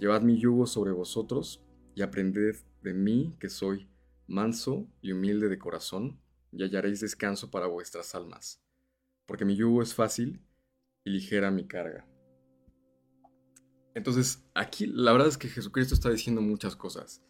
Llevad 0.00 0.22
mi 0.22 0.36
yugo 0.36 0.66
sobre 0.66 0.90
vosotros, 0.90 1.64
y 1.94 2.02
aprended 2.02 2.56
de 2.82 2.92
mí 2.92 3.36
que 3.38 3.48
soy 3.48 3.88
manso 4.26 4.88
y 5.00 5.12
humilde 5.12 5.48
de 5.48 5.60
corazón, 5.60 6.20
y 6.50 6.64
hallaréis 6.64 6.98
descanso 6.98 7.52
para 7.52 7.68
vuestras 7.68 8.16
almas. 8.16 8.60
Porque 9.26 9.44
mi 9.44 9.54
yugo 9.54 9.80
es 9.80 9.94
fácil 9.94 10.44
y 11.04 11.10
ligera 11.10 11.52
mi 11.52 11.68
carga. 11.68 12.04
Entonces, 13.94 14.44
aquí 14.56 14.86
la 14.88 15.12
verdad 15.12 15.28
es 15.28 15.38
que 15.38 15.46
Jesucristo 15.46 15.94
está 15.94 16.10
diciendo 16.10 16.42
muchas 16.42 16.74
cosas 16.74 17.22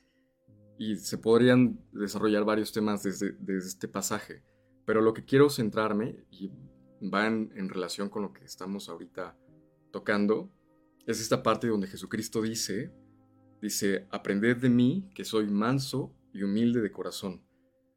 y 0.79 0.97
se 0.97 1.19
podrían 1.19 1.79
desarrollar 1.93 2.47
varios 2.47 2.73
temas 2.73 3.03
desde, 3.03 3.37
este 3.59 3.87
pasaje, 3.87 4.43
pero 4.87 5.03
lo 5.03 5.13
que 5.13 5.27
quiero 5.27 5.51
centrarme 5.51 6.25
y 6.31 6.51
va 7.07 7.27
en, 7.27 7.53
en 7.55 7.69
relación 7.69 8.09
con 8.09 8.23
lo 8.23 8.33
que 8.33 8.47
estamos 8.47 8.89
ahorita 8.89 9.37
tocando 9.95 10.51
es 11.07 11.21
esta 11.21 11.41
parte 11.45 11.69
donde 11.69 11.87
Jesucristo 11.87 12.43
dice, 12.43 12.93
dice, 13.63 14.09
aprended 14.11 14.57
de 14.57 14.69
mí 14.69 15.09
que 15.15 15.25
soy 15.25 15.47
manso 15.47 16.13
y 16.33 16.43
humilde 16.43 16.81
de 16.81 16.91
corazón. 16.91 17.47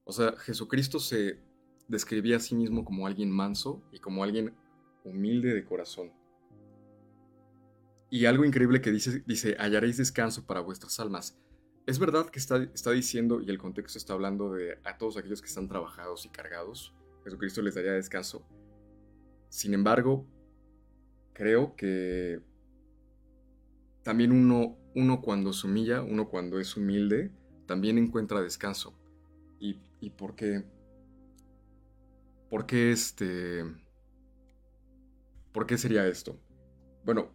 O 0.03 0.11
sea, 0.11 0.33
Jesucristo 0.37 0.99
se 0.99 1.41
describía 1.87 2.37
a 2.37 2.39
sí 2.39 2.53
mismo 2.53 2.85
como 2.85 3.07
alguien 3.07 3.31
manso 3.31 3.83
y 3.91 3.97
como 3.97 4.23
alguien 4.23 4.53
humilde 5.05 5.55
de 5.55 5.65
corazón. 5.65 6.13
Y 8.11 8.25
algo 8.25 8.45
increíble 8.45 8.79
que 8.79 8.91
dice, 8.91 9.23
dice, 9.25 9.55
hallaréis 9.57 9.97
descanso 9.97 10.45
para 10.45 10.59
vuestras 10.59 10.99
almas. 10.99 11.41
Es 11.87 11.97
verdad 11.97 12.29
que 12.29 12.37
está, 12.37 12.61
está 12.61 12.91
diciendo, 12.91 13.41
y 13.41 13.49
el 13.49 13.57
contexto 13.57 13.97
está 13.97 14.13
hablando 14.13 14.53
de 14.53 14.77
a 14.83 14.99
todos 14.99 15.17
aquellos 15.17 15.41
que 15.41 15.47
están 15.47 15.67
trabajados 15.67 16.27
y 16.27 16.29
cargados, 16.29 16.93
Jesucristo 17.23 17.63
les 17.63 17.73
daría 17.73 17.93
descanso. 17.93 18.47
Sin 19.49 19.73
embargo, 19.73 20.27
creo 21.37 21.75
que 21.75 22.41
también 24.01 24.31
uno, 24.31 24.75
uno 24.95 25.21
cuando 25.21 25.53
se 25.53 25.67
humilla, 25.67 26.01
uno 26.01 26.27
cuando 26.27 26.59
es 26.59 26.75
humilde, 26.75 27.31
también 27.67 27.99
encuentra 27.99 28.41
descanso. 28.41 28.97
¿Y, 29.59 29.79
y 30.01 30.09
por 30.09 30.35
qué? 30.35 30.63
Porque 32.49 32.91
este 32.91 33.63
¿Por 35.53 35.67
qué 35.67 35.77
sería 35.77 36.07
esto? 36.07 36.39
Bueno, 37.05 37.31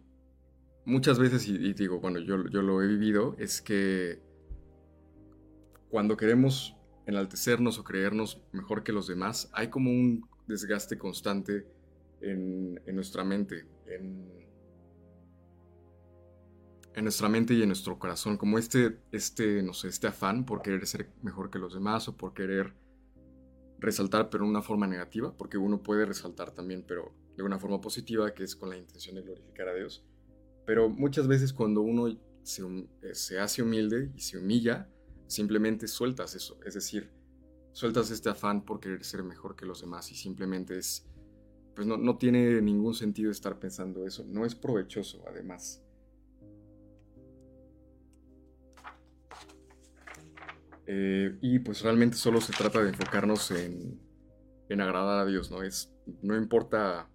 muchas 0.83 1.17
veces, 1.17 1.47
y, 1.47 1.73
digo, 1.73 1.99
bueno, 2.01 2.19
yo, 2.19 2.47
yo 2.49 2.61
lo 2.61 2.81
he 2.81 2.87
vivido, 2.87 3.35
es 3.39 3.61
que 3.61 4.21
cuando 5.89 6.17
queremos 6.17 6.75
enaltecernos 7.05 7.79
o 7.79 7.83
creernos 7.83 8.41
mejor 8.51 8.83
que 8.83 8.91
los 8.91 9.07
demás, 9.07 9.49
hay 9.53 9.69
como 9.69 9.91
un 9.91 10.27
desgaste 10.47 10.97
constante 10.97 11.65
en, 12.21 12.79
nuestra 12.95 13.23
mente, 13.23 13.65
en, 13.87 14.31
nuestra 17.01 17.27
mente 17.27 17.53
y 17.53 17.61
en 17.61 17.69
nuestro 17.69 17.99
corazón, 17.99 18.37
como 18.37 18.57
este, 18.57 18.99
este, 19.11 19.63
no 19.63 19.73
sé, 19.73 19.87
este 19.87 20.07
afán 20.07 20.45
por 20.45 20.61
querer 20.61 20.85
ser 20.85 21.09
mejor 21.21 21.49
que 21.49 21.59
los 21.59 21.73
demás 21.73 22.07
o 22.07 22.15
por 22.15 22.33
querer 22.33 22.73
resaltar, 23.79 24.29
pero 24.29 24.43
en 24.43 24.51
una 24.51 24.61
forma 24.61 24.87
negativa, 24.87 25.35
porque 25.35 25.57
uno 25.57 25.81
puede 25.83 26.05
resaltar 26.05 26.51
también, 26.51 26.85
pero 26.87 27.13
de 27.35 27.43
una 27.43 27.59
forma 27.59 27.81
positiva, 27.81 28.33
que 28.33 28.43
es 28.43 28.55
con 28.55 28.69
la 28.69 28.77
intención 28.77 29.15
de 29.15 29.23
glorificar 29.23 29.67
a 29.67 29.73
Dios. 29.73 30.05
Pero 30.65 30.87
muchas 30.87 31.27
veces 31.27 31.51
cuando 31.51 31.81
uno 31.81 32.15
se, 32.43 32.63
eh, 33.01 33.15
se 33.15 33.39
hace 33.39 33.61
humilde 33.61 34.11
y 34.15 34.21
se 34.21 34.37
humilla, 34.37 34.89
simplemente 35.27 35.87
sueltas 35.87 36.35
eso, 36.35 36.59
es 36.65 36.75
decir, 36.75 37.11
sueltas 37.73 38.11
este 38.11 38.29
afán 38.29 38.63
por 38.63 38.79
querer 38.79 39.03
ser 39.03 39.23
mejor 39.23 39.55
que 39.55 39.65
los 39.65 39.81
demás 39.81 40.11
y 40.11 40.15
simplemente 40.15 40.77
es, 40.77 41.05
pues 41.75 41.87
no, 41.87 41.97
no 41.97 42.17
tiene 42.17 42.61
ningún 42.61 42.93
sentido 42.93 43.31
estar 43.31 43.59
pensando 43.59 44.05
eso, 44.05 44.23
no 44.27 44.45
es 44.45 44.55
provechoso 44.55 45.23
además. 45.27 45.83
Eh, 50.85 51.37
y 51.41 51.59
pues 51.59 51.81
realmente 51.81 52.17
solo 52.17 52.41
se 52.41 52.51
trata 52.51 52.83
de 52.83 52.89
enfocarnos 52.89 53.51
en, 53.51 53.99
en, 54.67 54.81
agradar 54.81 55.19
a 55.19 55.25
Dios, 55.25 55.49
¿no? 55.49 55.63
Es, 55.63 55.93
no 56.21 56.35
importa 56.35 57.09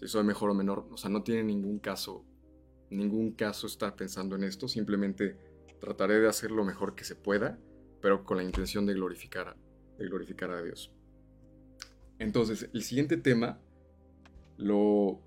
si 0.00 0.08
soy 0.08 0.24
mejor 0.24 0.50
o 0.50 0.54
menor, 0.54 0.88
o 0.90 0.96
sea, 0.96 1.10
no 1.10 1.22
tiene 1.22 1.44
ningún 1.44 1.78
caso, 1.78 2.24
ningún 2.90 3.32
caso 3.32 3.66
estar 3.66 3.96
pensando 3.96 4.34
en 4.34 4.44
esto, 4.44 4.66
simplemente 4.66 5.36
trataré 5.78 6.20
de 6.20 6.28
hacer 6.28 6.50
lo 6.50 6.64
mejor 6.64 6.94
que 6.94 7.04
se 7.04 7.16
pueda, 7.16 7.58
pero 8.00 8.24
con 8.24 8.38
la 8.38 8.44
intención 8.44 8.86
de 8.86 8.94
glorificar, 8.94 9.56
de 9.98 10.06
glorificar 10.06 10.50
a 10.50 10.62
Dios. 10.62 10.92
Entonces, 12.18 12.70
el 12.72 12.82
siguiente 12.82 13.18
tema 13.18 13.60
lo 14.56 15.20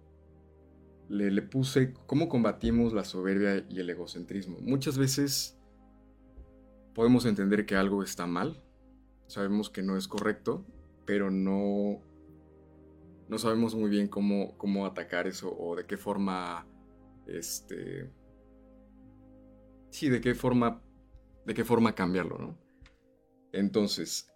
le, 1.09 1.41
puse 1.41 1.93
cómo 2.05 2.29
combatimos 2.29 2.93
la 2.93 3.03
soberbia 3.03 3.65
y 3.69 3.79
el 3.79 3.89
egocentrismo. 3.89 4.57
Muchas 4.61 4.97
veces 4.97 5.57
podemos 6.93 7.25
entender 7.25 7.65
que 7.65 7.75
algo 7.75 8.03
está 8.03 8.27
mal, 8.27 8.63
sabemos 9.27 9.69
que 9.69 9.81
no 9.81 9.97
es 9.97 10.07
correcto, 10.07 10.65
pero 11.05 11.31
no, 11.31 12.01
no 13.27 13.37
sabemos 13.37 13.75
muy 13.75 13.89
bien 13.89 14.07
cómo, 14.07 14.57
cómo 14.57 14.85
atacar 14.85 15.27
eso 15.27 15.55
o 15.57 15.75
de 15.75 15.85
qué 15.85 15.97
forma, 15.97 16.67
este, 17.25 18.11
sí, 19.89 20.09
de 20.09 20.21
qué 20.21 20.35
forma, 20.35 20.81
de 21.45 21.53
qué 21.53 21.65
forma 21.65 21.95
cambiarlo, 21.95 22.37
¿no? 22.37 22.57
Entonces, 23.51 24.31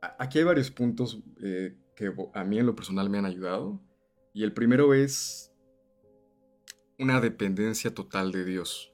aquí 0.00 0.38
hay 0.38 0.44
varios 0.44 0.70
puntos 0.70 1.22
eh, 1.42 1.76
que 1.94 2.12
a 2.32 2.44
mí 2.44 2.58
en 2.58 2.66
lo 2.66 2.74
personal 2.74 3.10
me 3.10 3.18
han 3.18 3.26
ayudado. 3.26 3.80
Y 4.32 4.44
el 4.44 4.52
primero 4.52 4.94
es 4.94 5.52
una 6.98 7.20
dependencia 7.20 7.94
total 7.94 8.32
de 8.32 8.44
Dios. 8.44 8.92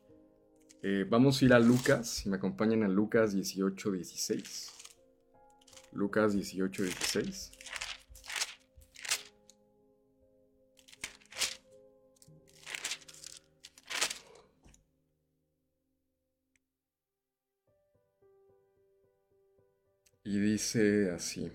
Eh, 0.83 1.07
vamos 1.09 1.41
a 1.41 1.45
ir 1.47 1.55
a 1.55 1.59
Lucas, 1.59 2.09
si 2.09 2.29
me 2.29 2.37
acompañan 2.37 2.83
a 2.83 2.89
Lucas 2.89 3.33
18, 3.33 3.93
16. 3.93 4.71
Lucas 5.93 6.35
18, 6.35 6.83
16. 6.83 7.53
Y 20.25 20.39
dice 20.39 21.11
así. 21.11 21.51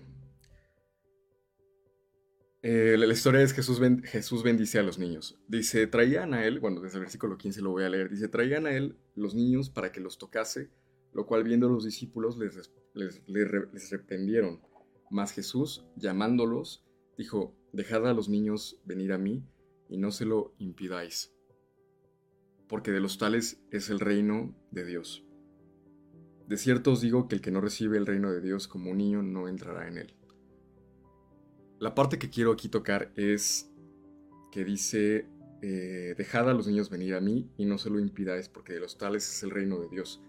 Eh, 2.62 2.96
la 2.98 3.06
historia 3.06 3.40
es 3.40 3.54
Jesús, 3.54 3.80
Jesús 4.04 4.42
bendice 4.42 4.78
a 4.78 4.82
los 4.82 4.98
niños. 4.98 5.38
Dice, 5.48 5.86
traían 5.86 6.34
a 6.34 6.44
él, 6.44 6.60
bueno, 6.60 6.80
desde 6.82 6.98
el 6.98 7.04
versículo 7.04 7.38
15 7.38 7.62
lo 7.62 7.70
voy 7.70 7.84
a 7.84 7.88
leer, 7.88 8.10
dice, 8.10 8.28
traían 8.28 8.66
a 8.66 8.72
él 8.72 8.98
los 9.14 9.34
niños 9.34 9.70
para 9.70 9.92
que 9.92 10.00
los 10.00 10.18
tocase, 10.18 10.70
lo 11.14 11.26
cual 11.26 11.42
viendo 11.42 11.70
los 11.70 11.84
discípulos 11.84 12.36
les, 12.36 12.70
les, 12.94 13.22
les, 13.26 13.90
reprendieron. 13.90 14.60
Mas 15.10 15.32
Jesús, 15.32 15.86
llamándolos, 15.96 16.84
dijo, 17.16 17.56
dejad 17.72 18.06
a 18.06 18.12
los 18.12 18.28
niños 18.28 18.78
venir 18.84 19.12
a 19.12 19.18
mí 19.18 19.42
y 19.88 19.96
no 19.96 20.10
se 20.10 20.26
lo 20.26 20.54
impidáis, 20.58 21.32
porque 22.68 22.90
de 22.90 23.00
los 23.00 23.16
tales 23.16 23.62
es 23.70 23.88
el 23.88 24.00
reino 24.00 24.54
de 24.70 24.84
Dios. 24.84 25.24
De 26.46 26.58
cierto 26.58 26.92
os 26.92 27.00
digo 27.00 27.26
que 27.26 27.36
el 27.36 27.40
que 27.40 27.50
no 27.50 27.60
recibe 27.60 27.96
el 27.96 28.06
reino 28.06 28.30
de 28.30 28.40
Dios 28.40 28.68
como 28.68 28.90
un 28.90 28.98
niño 28.98 29.22
no 29.22 29.48
entrará 29.48 29.88
en 29.88 29.98
él. 29.98 30.19
La 31.80 31.94
parte 31.94 32.18
que 32.18 32.28
quiero 32.28 32.52
aquí 32.52 32.68
tocar 32.68 33.10
es 33.16 33.72
que 34.52 34.64
dice, 34.64 35.26
eh, 35.62 36.14
dejad 36.16 36.50
a 36.50 36.52
los 36.52 36.66
niños 36.66 36.90
venir 36.90 37.14
a 37.14 37.22
mí 37.22 37.50
y 37.56 37.64
no 37.64 37.78
se 37.78 37.88
lo 37.88 37.98
impidáis 37.98 38.50
porque 38.50 38.74
de 38.74 38.80
los 38.80 38.98
tales 38.98 39.26
es 39.26 39.42
el 39.42 39.50
reino 39.50 39.80
de 39.80 39.88
Dios. 39.88 40.22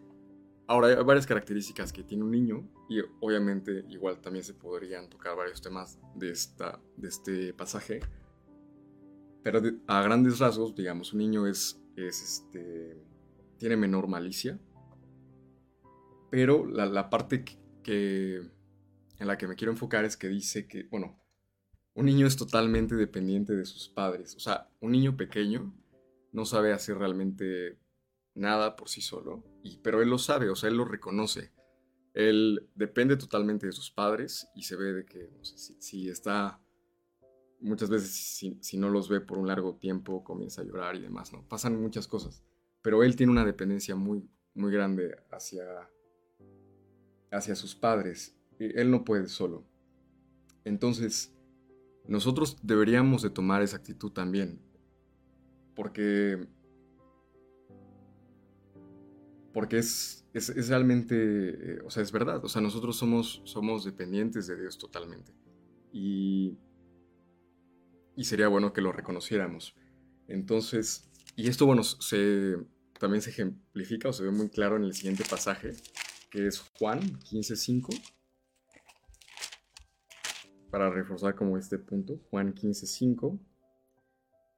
Ahora 0.66 0.88
hay 0.88 1.04
varias 1.04 1.28
características 1.28 1.92
que 1.92 2.04
tiene 2.04 2.24
un 2.24 2.32
niño 2.32 2.72
y 2.88 3.02
obviamente 3.20 3.84
igual 3.90 4.22
también 4.22 4.46
se 4.46 4.54
podrían 4.54 5.10
tocar 5.10 5.36
varios 5.36 5.62
temas 5.62 6.00
de, 6.16 6.32
esta, 6.32 6.80
de 6.96 7.10
este 7.10 7.54
pasaje. 7.54 8.00
Pero 9.44 9.62
a 9.88 10.02
grandes 10.04 10.40
rasgos, 10.40 10.74
digamos, 10.74 11.12
un 11.12 11.20
niño 11.20 11.48
es, 11.48 11.82
es 11.98 12.22
este, 12.22 12.98
tiene 13.58 13.76
menor 13.76 14.08
malicia. 14.08 14.58
Pero 16.30 16.66
la, 16.66 17.10
parte 17.10 17.44
que, 17.84 18.38
en 19.20 19.28
la 19.28 19.38
que 19.38 19.48
me 19.48 19.56
quiero 19.56 19.74
enfocar 19.74 20.06
es 20.06 20.16
que 20.16 20.30
dice 20.30 20.66
que, 20.66 20.84
bueno, 20.84 21.21
un 21.94 22.06
niño 22.06 22.28
es 22.28 22.38
totalmente 22.38 22.96
dependiente 22.96 23.56
de 23.56 23.66
sus 23.66 23.90
padres. 23.90 24.36
O 24.36 24.40
sea, 24.40 24.70
un 24.80 24.92
niño 24.92 25.18
pequeño 25.18 25.74
no 26.32 26.46
sabe 26.46 26.74
hacer 26.74 26.98
realmente 26.98 27.78
nada 28.34 28.76
por 28.76 28.88
sí 28.88 29.02
solo, 29.02 29.44
y, 29.64 29.78
pero 29.78 30.02
él 30.02 30.10
lo 30.10 30.18
sabe, 30.18 30.50
o 30.50 30.56
sea, 30.56 30.70
él 30.70 30.78
lo 30.78 30.86
reconoce. 30.86 31.52
Él 32.14 32.70
depende 32.76 33.16
totalmente 33.16 33.66
de 33.66 33.72
sus 33.72 33.90
padres 33.90 34.50
y 34.56 34.64
se 34.64 34.76
ve 34.76 34.94
de 34.94 35.06
que 35.06 35.30
no 35.30 35.44
sé, 35.46 35.58
si, 35.80 36.10
está, 36.10 36.62
muchas 37.62 37.90
veces 37.90 38.58
si, 38.62 38.78
no 38.78 38.90
los 38.90 39.08
ve 39.08 39.22
por 39.22 39.38
un 39.38 39.48
largo 39.48 39.76
tiempo, 39.76 40.24
comienza 40.24 40.62
a 40.62 40.66
llorar 40.66 40.96
y 40.96 41.02
demás, 41.02 41.32
¿no? 41.32 41.48
Pasan 41.48 41.82
muchas 41.82 42.08
cosas, 42.08 42.44
pero 42.82 43.04
él 43.04 43.16
tiene 43.16 43.32
una 43.32 43.46
dependencia 43.46 43.96
muy, 43.96 44.30
muy 44.54 44.74
grande 44.74 45.16
hacia, 45.32 45.64
hacia 47.32 47.56
sus 47.56 47.76
padres. 47.76 48.38
Él 48.60 48.92
no 48.92 49.06
puede 49.06 49.28
solo. 49.28 49.66
Entonces, 50.66 51.34
nosotros 52.08 52.58
deberíamos 52.62 53.22
de 53.22 53.30
tomar 53.30 53.62
esa 53.62 53.78
actitud 53.78 54.12
también. 54.12 54.60
Porque. 55.76 56.48
Porque 59.54 59.78
es, 59.80 60.26
es, 60.34 60.70
realmente. 60.70 61.16
Eh, 61.16 61.80
o 61.86 61.90
sea, 61.90 62.04
es 62.04 62.12
verdad. 62.12 62.44
O 62.44 62.50
sea, 62.50 62.62
nosotros 62.62 62.98
somos, 62.98 63.42
somos 63.46 63.84
dependientes 63.84 64.48
de 64.48 64.60
Dios 64.60 64.78
totalmente. 64.78 65.34
Y. 65.92 66.58
Y 68.16 68.26
sería 68.26 68.48
bueno 68.48 68.74
que 68.74 68.82
lo 68.82 68.92
reconociéramos. 68.92 69.76
Entonces. 70.28 71.10
Y 71.36 71.48
esto, 71.48 71.66
bueno, 71.66 71.84
se, 71.84 72.58
también 73.00 73.22
se 73.22 73.30
ejemplifica 73.30 74.10
o 74.10 74.14
se 74.14 74.24
ve 74.24 74.32
muy 74.32 74.50
claro 74.50 74.76
en 74.76 74.84
el 74.84 74.94
siguiente 74.94 75.24
pasaje, 75.30 75.72
que 76.30 76.46
es 76.46 76.60
Juan 76.78 77.00
15.5 77.00 78.21
para 80.72 80.90
reforzar 80.90 81.36
como 81.36 81.58
este 81.58 81.78
punto, 81.78 82.22
Juan 82.30 82.56
15:5, 82.56 83.38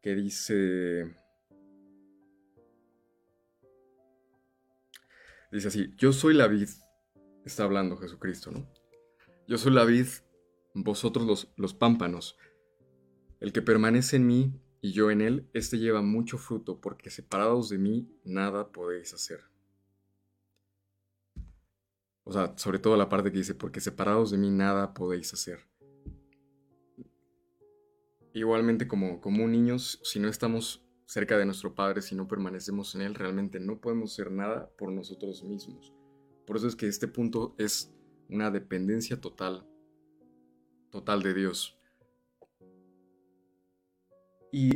que 0.01 0.15
dice, 0.15 1.15
dice 5.51 5.67
así, 5.67 5.93
yo 5.97 6.13
soy 6.13 6.35
la 6.35 6.47
vid, 6.47 6.69
está 7.43 7.63
hablando 7.63 7.97
Jesucristo, 7.97 8.51
¿no? 8.51 8.69
Yo 9.47 9.57
soy 9.57 9.73
la 9.73 9.85
vid, 9.85 10.05
vosotros 10.75 11.25
los, 11.25 11.51
los 11.57 11.73
pámpanos. 11.73 12.37
El 13.39 13.51
que 13.51 13.61
permanece 13.61 14.15
en 14.15 14.27
mí 14.27 14.53
y 14.81 14.91
yo 14.91 15.11
en 15.11 15.19
él, 15.21 15.49
éste 15.53 15.79
lleva 15.79 16.01
mucho 16.01 16.37
fruto, 16.37 16.79
porque 16.79 17.09
separados 17.09 17.69
de 17.69 17.77
mí 17.77 18.07
nada 18.23 18.71
podéis 18.71 19.13
hacer. 19.13 19.41
O 22.23 22.31
sea, 22.31 22.57
sobre 22.57 22.79
todo 22.79 22.95
la 22.95 23.09
parte 23.09 23.31
que 23.31 23.39
dice, 23.39 23.55
porque 23.55 23.81
separados 23.81 24.31
de 24.31 24.37
mí 24.37 24.49
nada 24.49 24.93
podéis 24.93 25.33
hacer. 25.33 25.72
Igualmente 28.33 28.87
como, 28.87 29.21
como 29.21 29.47
niños, 29.47 29.99
si 30.03 30.19
no 30.19 30.27
estamos 30.27 30.83
cerca 31.05 31.37
de 31.37 31.45
nuestro 31.45 31.75
Padre, 31.75 32.01
si 32.01 32.15
no 32.15 32.27
permanecemos 32.27 32.95
en 32.95 33.01
Él, 33.01 33.15
realmente 33.15 33.59
no 33.59 33.79
podemos 33.79 34.13
hacer 34.13 34.31
nada 34.31 34.69
por 34.77 34.91
nosotros 34.91 35.43
mismos. 35.43 35.93
Por 36.47 36.57
eso 36.57 36.67
es 36.67 36.75
que 36.75 36.87
este 36.87 37.07
punto 37.07 37.55
es 37.59 37.93
una 38.29 38.49
dependencia 38.49 39.21
total, 39.21 39.67
total 40.89 41.21
de 41.21 41.33
Dios. 41.35 41.77
Y, 44.51 44.71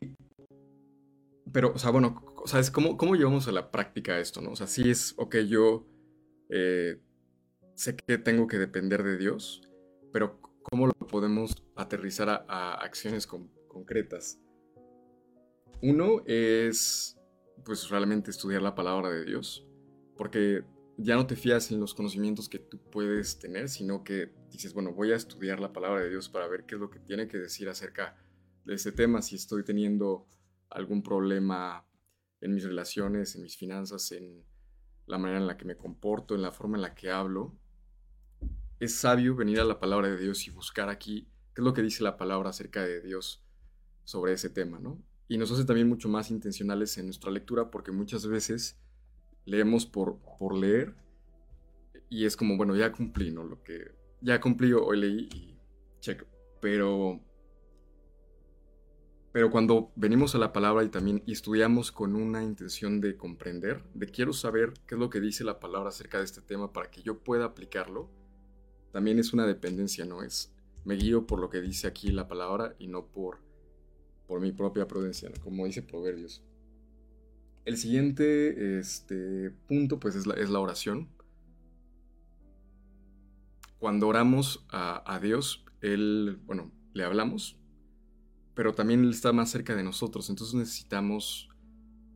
pero, 1.51 1.73
o 1.73 1.77
sea, 1.77 1.89
bueno, 1.89 2.23
¿sabes 2.45 2.69
cómo, 2.69 2.97
cómo 2.97 3.15
llevamos 3.15 3.47
a 3.47 3.51
la 3.51 3.71
práctica 3.71 4.19
esto, 4.19 4.41
no? 4.41 4.51
O 4.51 4.55
sea, 4.55 4.67
si 4.67 4.89
es, 4.89 5.15
ok, 5.17 5.37
yo 5.47 5.87
eh, 6.49 7.01
sé 7.73 7.95
que 7.95 8.17
tengo 8.17 8.47
que 8.47 8.57
depender 8.57 9.03
de 9.03 9.17
Dios, 9.17 9.61
pero 10.13 10.39
¿cómo 10.69 10.87
lo 10.87 10.93
podemos 10.93 11.55
aterrizar 11.75 12.45
a, 12.47 12.73
acciones 12.75 13.27
concretas? 13.27 14.39
Uno 15.81 16.23
es, 16.25 17.17
pues, 17.63 17.89
realmente 17.89 18.31
estudiar 18.31 18.61
la 18.61 18.75
palabra 18.75 19.09
de 19.09 19.25
Dios, 19.25 19.67
porque 20.17 20.63
ya 20.97 21.15
no 21.15 21.27
te 21.27 21.35
fías 21.35 21.71
en 21.71 21.79
los 21.79 21.93
conocimientos 21.93 22.49
que 22.49 22.59
tú 22.59 22.79
puedes 22.91 23.37
tener, 23.39 23.69
sino 23.69 24.03
que 24.03 24.33
dices, 24.51 24.73
bueno, 24.73 24.93
voy 24.93 25.11
a 25.11 25.15
estudiar 25.15 25.59
la 25.59 25.71
palabra 25.71 26.01
de 26.01 26.09
Dios 26.09 26.29
para 26.29 26.47
ver 26.47 26.65
qué 26.65 26.75
es 26.75 26.81
lo 26.81 26.89
que 26.89 26.99
tiene 26.99 27.27
que 27.27 27.37
decir 27.37 27.69
acerca 27.69 28.17
de 28.65 28.73
este 28.73 28.91
tema, 28.91 29.21
si 29.21 29.35
estoy 29.35 29.63
teniendo 29.63 30.27
algún 30.69 31.03
problema 31.03 31.87
en 32.41 32.53
mis 32.53 32.63
relaciones, 32.63 33.35
en 33.35 33.43
mis 33.43 33.55
finanzas, 33.55 34.11
en 34.11 34.43
la 35.05 35.17
manera 35.17 35.39
en 35.39 35.47
la 35.47 35.57
que 35.57 35.65
me 35.65 35.77
comporto, 35.77 36.35
en 36.35 36.41
la 36.41 36.51
forma 36.51 36.77
en 36.77 36.81
la 36.81 36.93
que 36.93 37.09
hablo. 37.09 37.57
Es 38.79 38.93
sabio 38.93 39.35
venir 39.35 39.59
a 39.59 39.65
la 39.65 39.79
palabra 39.79 40.07
de 40.07 40.17
Dios 40.17 40.45
y 40.47 40.51
buscar 40.51 40.89
aquí 40.89 41.27
qué 41.55 41.61
es 41.61 41.65
lo 41.65 41.73
que 41.73 41.81
dice 41.81 42.03
la 42.03 42.17
palabra 42.17 42.51
acerca 42.51 42.83
de 42.83 43.01
Dios 43.01 43.43
sobre 44.03 44.33
ese 44.33 44.49
tema, 44.49 44.79
¿no? 44.79 45.01
Y 45.27 45.37
nos 45.37 45.51
hace 45.51 45.65
también 45.65 45.89
mucho 45.89 46.09
más 46.09 46.29
intencionales 46.29 46.97
en 46.97 47.05
nuestra 47.05 47.31
lectura 47.31 47.71
porque 47.71 47.91
muchas 47.91 48.27
veces 48.27 48.79
leemos 49.45 49.85
por, 49.85 50.19
por 50.37 50.55
leer 50.55 50.95
y 52.09 52.25
es 52.25 52.37
como, 52.37 52.55
bueno, 52.55 52.75
ya 52.75 52.91
cumplí, 52.91 53.31
¿no? 53.31 53.43
Lo 53.43 53.63
que 53.63 53.91
ya 54.21 54.39
cumplí, 54.39 54.71
hoy 54.73 54.99
leí 54.99 55.29
y 55.33 55.59
check. 55.99 56.25
Pero, 56.61 57.19
pero 59.31 59.49
cuando 59.51 59.91
venimos 59.95 60.35
a 60.35 60.37
la 60.37 60.53
palabra 60.53 60.83
y 60.83 60.89
también 60.89 61.23
estudiamos 61.27 61.91
con 61.91 62.15
una 62.15 62.43
intención 62.43 63.01
de 63.01 63.17
comprender, 63.17 63.83
de 63.93 64.07
quiero 64.07 64.33
saber 64.33 64.73
qué 64.85 64.95
es 64.95 64.99
lo 64.99 65.09
que 65.09 65.19
dice 65.19 65.43
la 65.43 65.59
palabra 65.59 65.89
acerca 65.89 66.19
de 66.19 66.25
este 66.25 66.41
tema 66.41 66.71
para 66.71 66.89
que 66.89 67.01
yo 67.01 67.19
pueda 67.19 67.45
aplicarlo, 67.45 68.09
también 68.91 69.19
es 69.19 69.33
una 69.33 69.45
dependencia, 69.45 70.05
¿no? 70.05 70.23
Es, 70.23 70.53
me 70.85 70.95
guío 70.95 71.27
por 71.27 71.39
lo 71.39 71.49
que 71.49 71.61
dice 71.61 71.87
aquí 71.87 72.11
la 72.11 72.27
palabra 72.27 72.75
y 72.79 72.87
no 72.87 73.05
por, 73.05 73.39
por 74.27 74.39
mi 74.39 74.51
propia 74.51 74.87
prudencia, 74.87 75.31
como 75.43 75.65
dice 75.65 75.81
Proverbios. 75.81 76.43
El 77.65 77.77
siguiente 77.77 78.79
este, 78.79 79.51
punto 79.67 79.99
pues 79.99 80.15
es 80.15 80.25
la, 80.25 80.35
es 80.35 80.49
la 80.49 80.59
oración. 80.59 81.09
Cuando 83.79 84.07
oramos 84.07 84.65
a, 84.69 85.19
Dios, 85.21 85.65
Él, 85.81 86.39
bueno, 86.45 86.71
le 86.93 87.03
hablamos, 87.03 87.59
pero 88.55 88.73
también 88.73 89.03
Él 89.03 89.11
está 89.11 89.33
más 89.33 89.49
cerca 89.51 89.75
de 89.75 89.83
nosotros. 89.83 90.29
Entonces 90.29 90.55
necesitamos, 90.55 91.49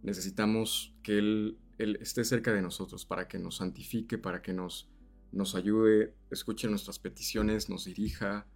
necesitamos 0.02 0.96
que 1.04 1.20
Él, 1.20 1.58
él 1.78 1.98
esté 2.02 2.24
cerca 2.24 2.54
de 2.54 2.62
nosotros 2.62 3.06
para 3.06 3.28
que 3.28 3.38
nos 3.38 3.58
santifique, 3.58 4.18
para 4.18 4.42
que 4.42 4.54
nos, 4.54 4.91
nos 5.32 5.56
ayude, 5.56 6.16
escuche 6.30 6.68
nuestras 6.68 7.00
peticiones, 7.00 7.70
nos 7.70 7.86
dirija. 7.86 8.48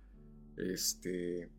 Este, 0.58 1.52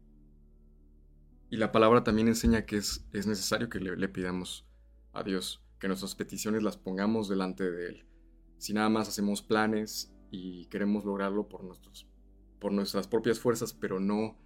y 1.50 1.57
la 1.57 1.72
palabra 1.72 2.05
también 2.05 2.29
enseña 2.29 2.66
que 2.66 2.76
es, 2.76 3.07
es 3.12 3.26
necesario 3.26 3.68
que 3.68 3.81
le, 3.81 3.96
le 3.96 4.09
pidamos 4.09 4.66
a 5.12 5.22
Dios, 5.22 5.62
que 5.79 5.88
nuestras 5.88 6.14
peticiones 6.14 6.62
las 6.62 6.76
pongamos 6.76 7.29
delante 7.29 7.70
de 7.70 7.88
Él. 7.88 8.07
Si 8.59 8.72
nada 8.72 8.88
más 8.88 9.09
hacemos 9.09 9.42
planes 9.42 10.12
y 10.31 10.66
queremos 10.66 11.05
lograrlo 11.05 11.48
por, 11.48 11.64
nuestros, 11.64 12.09
por 12.59 12.72
nuestras 12.72 13.07
propias 13.07 13.38
fuerzas, 13.38 13.72
pero 13.72 14.00
no, 14.00 14.38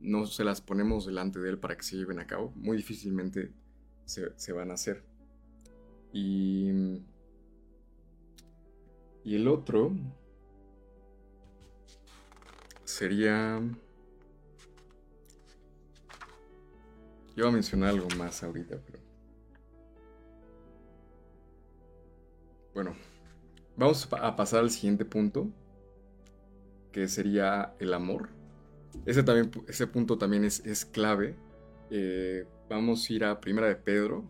no 0.00 0.26
se 0.26 0.44
las 0.44 0.60
ponemos 0.60 1.06
delante 1.06 1.38
de 1.38 1.50
Él 1.50 1.58
para 1.58 1.76
que 1.76 1.82
se 1.82 1.96
lleven 1.96 2.18
a 2.18 2.26
cabo, 2.26 2.52
muy 2.56 2.76
difícilmente 2.76 3.52
se, 4.04 4.52
van 4.52 4.70
a 4.70 4.74
hacer. 4.74 5.04
Y, 6.12 6.70
y 9.24 9.36
el 9.36 9.48
otro 9.48 9.92
sería... 12.84 13.60
Yo 17.34 17.44
voy 17.44 17.48
a 17.48 17.54
mencionar 17.54 17.90
algo 17.90 18.08
más 18.18 18.42
ahorita, 18.42 18.78
pero... 18.84 18.98
Bueno, 22.74 22.94
vamos 23.76 24.08
a 24.10 24.36
pasar 24.36 24.60
al 24.60 24.70
siguiente 24.70 25.04
punto, 25.04 25.48
que 26.90 27.06
sería 27.08 27.74
el 27.78 27.94
amor. 27.94 28.28
Ese, 29.06 29.22
también, 29.22 29.50
ese 29.68 29.86
punto 29.86 30.18
también 30.18 30.44
es, 30.44 30.60
es 30.60 30.84
clave. 30.84 31.36
Eh, 31.90 32.46
vamos 32.68 33.08
a 33.08 33.12
ir 33.12 33.24
a 33.24 33.40
Primera 33.40 33.68
de 33.68 33.76
Pedro. 33.76 34.24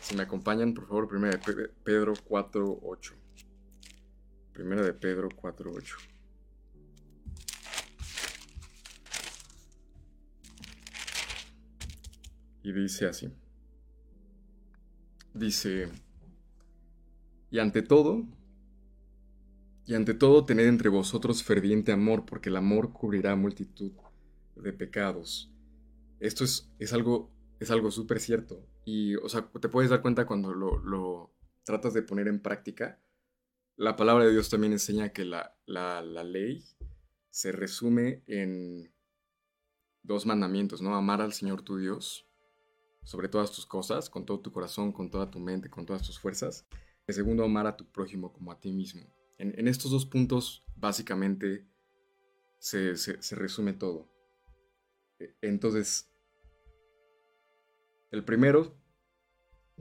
Si 0.00 0.16
me 0.16 0.22
acompañan, 0.22 0.72
por 0.72 0.86
favor, 0.86 1.08
Primera 1.08 1.36
de 1.36 1.68
Pedro 1.84 2.14
4.8. 2.14 3.27
Primera 4.58 4.82
de 4.82 4.92
Pedro 4.92 5.28
4.8. 5.28 5.94
Y 12.64 12.72
dice 12.72 13.06
así. 13.06 13.32
Dice, 15.32 15.88
y 17.52 17.60
ante 17.60 17.82
todo, 17.82 18.26
y 19.86 19.94
ante 19.94 20.14
todo 20.14 20.44
tened 20.44 20.66
entre 20.66 20.88
vosotros 20.88 21.44
ferviente 21.44 21.92
amor, 21.92 22.26
porque 22.26 22.48
el 22.48 22.56
amor 22.56 22.92
cubrirá 22.92 23.36
multitud 23.36 23.92
de 24.56 24.72
pecados. 24.72 25.52
Esto 26.18 26.42
es, 26.42 26.68
es 26.80 26.92
algo 26.92 27.30
es 27.60 27.70
algo 27.70 27.92
súper 27.92 28.18
cierto. 28.18 28.66
Y, 28.84 29.14
o 29.14 29.28
sea, 29.28 29.48
te 29.60 29.68
puedes 29.68 29.90
dar 29.90 30.02
cuenta 30.02 30.26
cuando 30.26 30.52
lo, 30.52 30.78
lo, 30.78 31.32
tratas 31.62 31.94
de 31.94 32.02
poner 32.02 32.26
en 32.26 32.40
práctica. 32.40 33.00
La 33.78 33.94
palabra 33.94 34.24
de 34.24 34.32
Dios 34.32 34.50
también 34.50 34.72
enseña 34.72 35.10
que 35.10 35.24
la, 35.24 35.56
la, 35.64 36.02
ley 36.24 36.64
se 37.30 37.52
resume 37.52 38.24
en 38.26 38.92
dos 40.02 40.26
mandamientos, 40.26 40.82
¿no? 40.82 40.96
Amar 40.96 41.22
al 41.22 41.32
Señor 41.32 41.62
tu 41.62 41.78
Dios 41.78 42.28
sobre 43.04 43.28
todas 43.28 43.52
tus 43.52 43.66
cosas, 43.66 44.10
con 44.10 44.26
todo 44.26 44.40
tu 44.40 44.50
corazón, 44.50 44.90
con 44.90 45.12
toda 45.12 45.30
tu 45.30 45.38
mente, 45.38 45.70
con 45.70 45.86
todas 45.86 46.02
tus 46.02 46.18
fuerzas. 46.18 46.66
El 47.06 47.14
segundo, 47.14 47.44
amar 47.44 47.68
a 47.68 47.76
tu 47.76 47.88
prójimo 47.88 48.32
como 48.32 48.50
a 48.50 48.58
ti 48.58 48.72
mismo. 48.72 49.14
En, 49.38 49.68
estos 49.68 49.92
dos 49.92 50.06
puntos, 50.06 50.64
básicamente, 50.74 51.64
se, 52.58 52.94
resume 53.36 53.74
todo. 53.74 54.10
E, 55.20 55.36
entonces, 55.40 56.10
el 58.10 58.24
primero, 58.24 58.76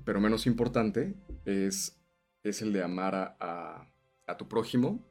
pero 0.05 0.21
menos 0.21 0.45
importante, 0.45 1.15
es, 1.45 1.99
es 2.49 2.61
el 2.61 2.73
de 2.73 2.83
amar 2.83 3.15
a, 3.15 3.91
a, 4.25 4.37
tu 4.37 4.47
prójimo. 4.47 5.05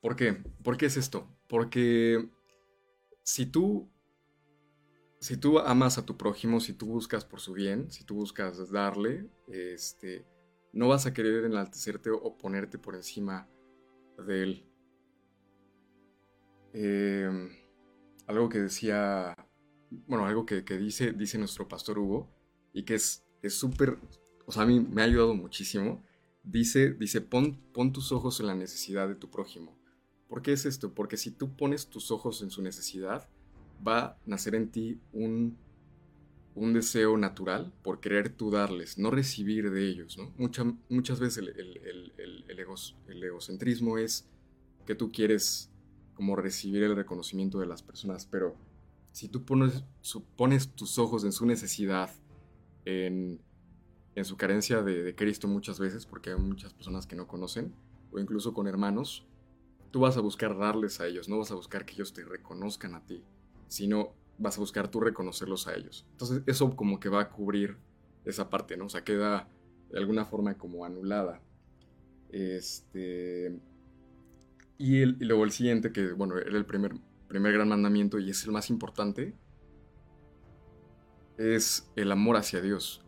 ¿Por 0.00 0.16
qué? 0.16 0.34
¿Por 0.62 0.76
qué 0.76 0.86
es 0.86 0.96
esto? 0.96 1.28
Porque 1.48 2.28
si 3.22 3.46
tú 3.46 3.92
si 5.22 5.36
tú 5.36 5.60
amas 5.60 5.98
a 5.98 6.04
tu 6.04 6.16
prójimo, 6.16 6.58
si 6.58 6.72
tú 6.72 6.86
buscas 6.86 7.24
por 7.24 7.38
su 7.38 7.52
bien, 7.52 7.92
si 7.92 8.02
tú 8.02 8.16
buscas 8.16 8.72
darle, 8.72 9.30
este, 9.46 10.26
no 10.72 10.88
vas 10.88 11.06
a 11.06 11.14
querer 11.14 11.44
enaltecerte 11.44 12.10
o 12.10 12.36
ponerte 12.36 12.76
por 12.76 12.96
encima 12.96 13.48
de 14.26 14.42
él. 14.42 14.66
Em, 16.72 17.50
algo 18.26 18.48
que 18.48 18.58
decía, 18.58 19.36
bueno, 20.08 20.26
algo 20.26 20.44
que, 20.44 20.62
dice, 20.62 21.12
dice 21.12 21.38
nuestro 21.38 21.68
pastor 21.68 22.00
Hugo 22.00 22.28
y 22.72 22.84
que 22.84 22.94
es 22.94 23.22
súper, 23.46 23.98
sea, 24.52 24.62
a 24.62 24.66
mí 24.66 24.80
me 24.80 25.02
ha 25.02 25.04
ayudado 25.04 25.34
muchísimo. 25.34 26.02
Dice, 26.44 26.92
dice, 26.94 27.20
pon, 27.20 27.58
pon 27.72 27.92
tus 27.92 28.12
ojos 28.12 28.40
en 28.40 28.46
la 28.46 28.54
necesidad 28.54 29.08
de 29.08 29.14
tu 29.14 29.30
prójimo. 29.30 29.76
¿Por 30.28 30.42
qué 30.42 30.52
es 30.52 30.64
esto? 30.64 30.94
Porque 30.94 31.16
si 31.16 31.30
tú 31.30 31.54
pones 31.56 31.88
tus 31.88 32.10
ojos 32.10 32.42
en 32.42 32.50
su 32.50 32.62
necesidad, 32.62 33.28
va 33.86 33.98
a 34.00 34.18
nacer 34.26 34.54
en 34.54 34.70
ti 34.70 35.00
un, 35.12 35.56
un 36.54 36.72
deseo 36.72 37.16
natural 37.16 37.72
por 37.82 38.00
querer 38.00 38.28
tú 38.30 38.50
darles, 38.50 38.98
no 38.98 39.10
recibir 39.10 39.70
de 39.70 39.88
ellos. 39.88 40.18
¿no? 40.18 40.32
muchas 40.88 41.20
veces 41.20 41.38
el, 41.38 41.48
el, 41.48 42.12
el, 42.16 42.44
el, 43.08 43.22
egocentrismo 43.24 43.98
es 43.98 44.28
que 44.86 44.94
tú 44.94 45.10
quieres 45.10 45.70
como 46.14 46.36
recibir 46.36 46.82
el 46.82 46.94
reconocimiento 46.94 47.58
de 47.58 47.66
las 47.66 47.82
personas, 47.82 48.26
pero 48.26 48.56
si 49.12 49.28
tú 49.28 49.44
pones, 49.44 49.84
pones 50.36 50.68
tus 50.74 50.98
ojos 50.98 51.24
en 51.24 51.32
su 51.32 51.46
necesidad, 51.46 52.10
en, 52.84 53.40
en 54.14 54.24
su 54.24 54.36
carencia 54.36 54.82
de, 54.82 55.14
Cristo 55.14 55.48
muchas 55.48 55.78
veces, 55.78 56.06
porque 56.06 56.30
hay 56.30 56.36
muchas 56.36 56.74
personas 56.74 57.06
que 57.06 57.16
no 57.16 57.26
conocen, 57.26 57.74
o 58.10 58.18
incluso 58.18 58.52
con 58.52 58.66
hermanos, 58.66 59.26
tú 59.90 60.00
vas 60.00 60.16
a 60.16 60.20
buscar 60.20 60.56
darles 60.56 61.00
a 61.00 61.06
ellos, 61.06 61.28
no 61.28 61.38
vas 61.38 61.50
a 61.50 61.54
buscar 61.54 61.84
que 61.84 61.94
ellos 61.94 62.12
te 62.12 62.24
reconozcan 62.24 62.94
a 62.94 63.04
ti 63.04 63.24
sino 63.72 64.12
vas 64.38 64.58
a 64.58 64.60
buscar 64.60 64.88
tú 64.88 65.00
reconocerlos 65.00 65.66
a 65.66 65.74
ellos. 65.74 66.06
Entonces 66.12 66.42
eso 66.46 66.76
como 66.76 67.00
que 67.00 67.08
va 67.08 67.22
a 67.22 67.30
cubrir 67.30 67.78
esa 68.26 68.50
parte, 68.50 68.76
¿no? 68.76 68.84
O 68.84 68.88
sea, 68.90 69.02
queda 69.02 69.48
de 69.90 69.98
alguna 69.98 70.26
forma 70.26 70.58
como 70.58 70.84
anulada. 70.84 71.40
Este... 72.30 73.58
Y, 74.76 75.06
luego 75.06 75.44
el 75.44 75.52
siguiente, 75.52 75.90
que 75.90 76.12
bueno, 76.12 76.36
era 76.36 76.58
el 76.58 76.66
primer, 76.66 76.92
primer 77.28 77.52
gran 77.52 77.68
mandamiento 77.68 78.18
y 78.18 78.28
es 78.28 78.44
el 78.44 78.50
más 78.50 78.68
importante, 78.68 79.34
es 81.38 81.90
el 81.96 82.12
amor 82.12 82.36
hacia 82.36 82.60
Dios. 82.60 83.01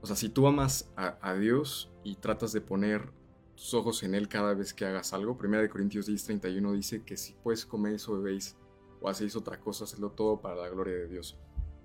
O 0.00 0.06
sea, 0.06 0.16
si 0.16 0.28
tú 0.28 0.46
amas 0.46 0.92
a, 0.96 1.34
Dios 1.34 1.90
y 2.04 2.16
tratas 2.16 2.52
de 2.52 2.60
poner 2.60 3.10
tus 3.56 3.74
ojos 3.74 4.02
en 4.04 4.14
Él 4.14 4.28
cada 4.28 4.54
vez 4.54 4.72
que 4.72 4.86
hagas 4.86 5.12
algo, 5.12 5.36
1 5.40 5.68
Corintios 5.70 6.06
10, 6.06 6.24
31 6.24 6.72
dice 6.72 7.02
que 7.02 7.16
si 7.16 7.34
pues 7.42 7.66
coméis 7.66 8.08
o 8.08 8.16
bebéis 8.16 8.56
o 9.00 9.08
hacéis 9.08 9.34
otra 9.34 9.58
cosa, 9.58 9.84
hacedlo 9.84 10.10
todo 10.10 10.40
para 10.40 10.54
la 10.54 10.68
gloria 10.68 10.94
de 10.94 11.08
Dios. 11.08 11.36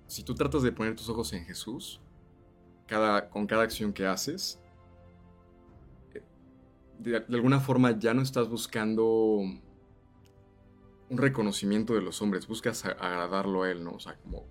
Si 0.06 0.22
tú 0.22 0.34
tratas 0.34 0.62
de 0.62 0.70
poner 0.70 0.94
tus 0.94 1.08
ojos 1.08 1.32
en 1.32 1.44
Jesús, 1.44 2.00
cada, 2.86 3.30
con 3.30 3.46
cada 3.46 3.64
acción 3.64 3.92
que 3.92 4.06
haces, 4.06 4.60
de, 6.98 7.16
alguna 7.16 7.60
forma 7.60 7.98
ya 7.98 8.14
no 8.14 8.22
estás 8.22 8.48
buscando 8.48 9.04
un 9.04 9.60
reconocimiento 11.10 11.94
de 11.94 12.02
los 12.02 12.22
hombres, 12.22 12.46
buscas 12.46 12.84
agradarlo 12.84 13.64
a 13.64 13.70
él, 13.70 13.84
¿no? 13.84 13.92
O 13.92 14.00
sea, 14.00 14.16
como 14.16 14.46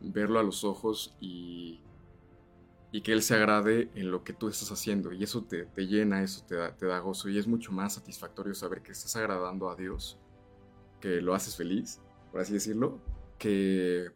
verlo 0.00 0.38
a 0.38 0.42
los 0.42 0.64
ojos 0.64 1.16
y, 1.20 1.80
y 2.96 3.02
que 3.02 3.12
él 3.12 3.20
se 3.20 3.34
agrade 3.34 3.90
en 3.94 4.10
lo 4.10 4.24
que 4.24 4.32
tú 4.32 4.48
estás 4.48 4.72
haciendo. 4.72 5.12
Y 5.12 5.22
eso 5.22 5.44
te, 5.44 5.66
llena, 5.86 6.22
eso 6.22 6.46
te 6.46 6.54
da, 6.54 6.74
te 6.74 6.86
da 6.86 6.98
gozo 6.98 7.28
y 7.28 7.36
es 7.36 7.46
mucho 7.46 7.70
más 7.70 7.92
satisfactorio 7.92 8.54
saber 8.54 8.80
que 8.80 8.92
estás 8.92 9.14
agradando 9.16 9.68
a 9.68 9.76
Dios, 9.76 10.18
que 10.98 11.20
lo 11.20 11.34
haces 11.34 11.56
feliz, 11.56 12.00
por 12.32 12.40
así 12.40 12.54
decirlo, 12.54 13.02
que, 13.38 14.12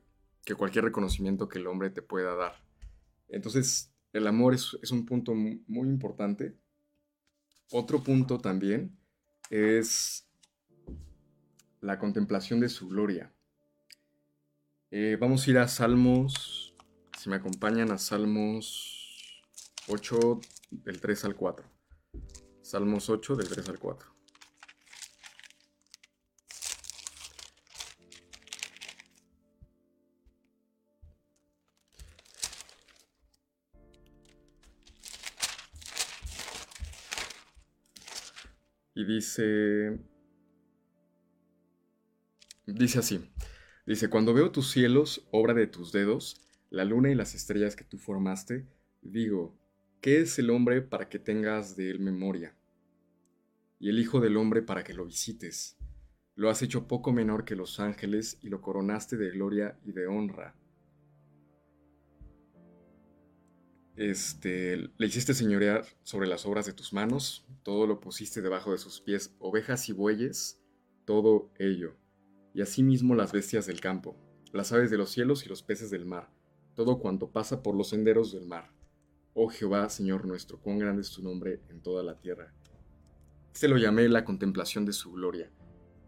que 0.46 0.54
cualquier 0.54 0.84
reconocimiento 0.86 1.46
que 1.46 1.58
el 1.58 1.66
hombre 1.66 1.90
te 1.90 2.00
pueda 2.00 2.34
dar. 2.34 2.54
Entonces, 3.28 3.92
el 4.14 4.26
amor 4.26 4.54
es, 4.54 4.78
es 4.80 4.92
un 4.92 5.04
punto 5.04 5.34
muy 5.34 5.86
importante. 5.86 6.56
Otro 7.70 8.02
punto 8.02 8.38
también 8.38 8.96
es 9.50 10.26
la 11.82 11.98
contemplación 11.98 12.60
de 12.60 12.70
su 12.70 12.88
gloria. 12.88 13.30
Eh, 14.90 15.18
vamos 15.20 15.46
a 15.46 15.50
ir 15.50 15.58
a 15.58 15.68
Salmos, 15.68 16.59
si 17.20 17.28
me 17.28 17.36
acompañan 17.36 17.90
a 17.90 17.98
Salmos 17.98 19.42
8 19.88 20.40
del 20.70 21.02
3 21.02 21.26
al 21.26 21.36
4. 21.36 21.66
Salmos 22.62 23.10
8 23.10 23.36
del 23.36 23.46
3 23.46 23.68
al 23.68 23.78
4. 23.78 24.08
Y 38.94 39.04
dice, 39.04 40.00
dice 42.64 42.98
así, 42.98 43.30
dice, 43.84 44.08
cuando 44.08 44.32
veo 44.32 44.50
tus 44.50 44.70
cielos, 44.70 45.26
obra 45.30 45.52
de 45.52 45.66
tus 45.66 45.92
dedos, 45.92 46.40
la 46.70 46.84
luna 46.84 47.10
y 47.10 47.14
las 47.14 47.34
estrellas 47.34 47.76
que 47.76 47.84
tú 47.84 47.98
formaste, 47.98 48.66
digo, 49.02 49.58
¿qué 50.00 50.20
es 50.20 50.38
el 50.38 50.50
hombre 50.50 50.80
para 50.82 51.08
que 51.08 51.18
tengas 51.18 51.76
de 51.76 51.90
él 51.90 52.00
memoria? 52.00 52.56
Y 53.80 53.88
el 53.88 53.98
Hijo 53.98 54.20
del 54.20 54.36
Hombre 54.36 54.62
para 54.62 54.84
que 54.84 54.94
lo 54.94 55.04
visites. 55.04 55.76
Lo 56.36 56.48
has 56.48 56.62
hecho 56.62 56.86
poco 56.86 57.12
menor 57.12 57.44
que 57.44 57.56
los 57.56 57.80
ángeles 57.80 58.38
y 58.42 58.48
lo 58.48 58.60
coronaste 58.60 59.16
de 59.16 59.30
gloria 59.30 59.78
y 59.84 59.92
de 59.92 60.06
honra. 60.06 60.54
Este, 63.96 64.76
le 64.96 65.06
hiciste 65.06 65.34
señorear 65.34 65.84
sobre 66.02 66.28
las 66.28 66.46
obras 66.46 66.66
de 66.66 66.72
tus 66.72 66.92
manos, 66.92 67.46
todo 67.62 67.86
lo 67.86 68.00
pusiste 68.00 68.40
debajo 68.40 68.72
de 68.72 68.78
sus 68.78 69.00
pies, 69.00 69.34
ovejas 69.38 69.88
y 69.88 69.92
bueyes, 69.92 70.62
todo 71.04 71.50
ello, 71.58 71.96
y 72.54 72.62
asimismo 72.62 73.14
las 73.14 73.32
bestias 73.32 73.66
del 73.66 73.80
campo, 73.80 74.16
las 74.52 74.72
aves 74.72 74.90
de 74.90 74.96
los 74.96 75.10
cielos 75.10 75.44
y 75.44 75.48
los 75.50 75.62
peces 75.62 75.90
del 75.90 76.06
mar, 76.06 76.30
todo 76.84 76.98
cuanto 76.98 77.28
pasa 77.28 77.62
por 77.62 77.74
los 77.74 77.90
senderos 77.90 78.32
del 78.32 78.46
mar. 78.46 78.70
Oh 79.34 79.50
Jehová, 79.50 79.86
Señor 79.90 80.24
nuestro, 80.24 80.58
cuán 80.58 80.78
grande 80.78 81.02
es 81.02 81.10
tu 81.10 81.22
nombre 81.22 81.60
en 81.68 81.82
toda 81.82 82.02
la 82.02 82.18
tierra. 82.18 82.54
Este 83.52 83.68
lo 83.68 83.76
llamé 83.76 84.08
la 84.08 84.24
contemplación 84.24 84.86
de 84.86 84.94
su 84.94 85.12
gloria. 85.12 85.50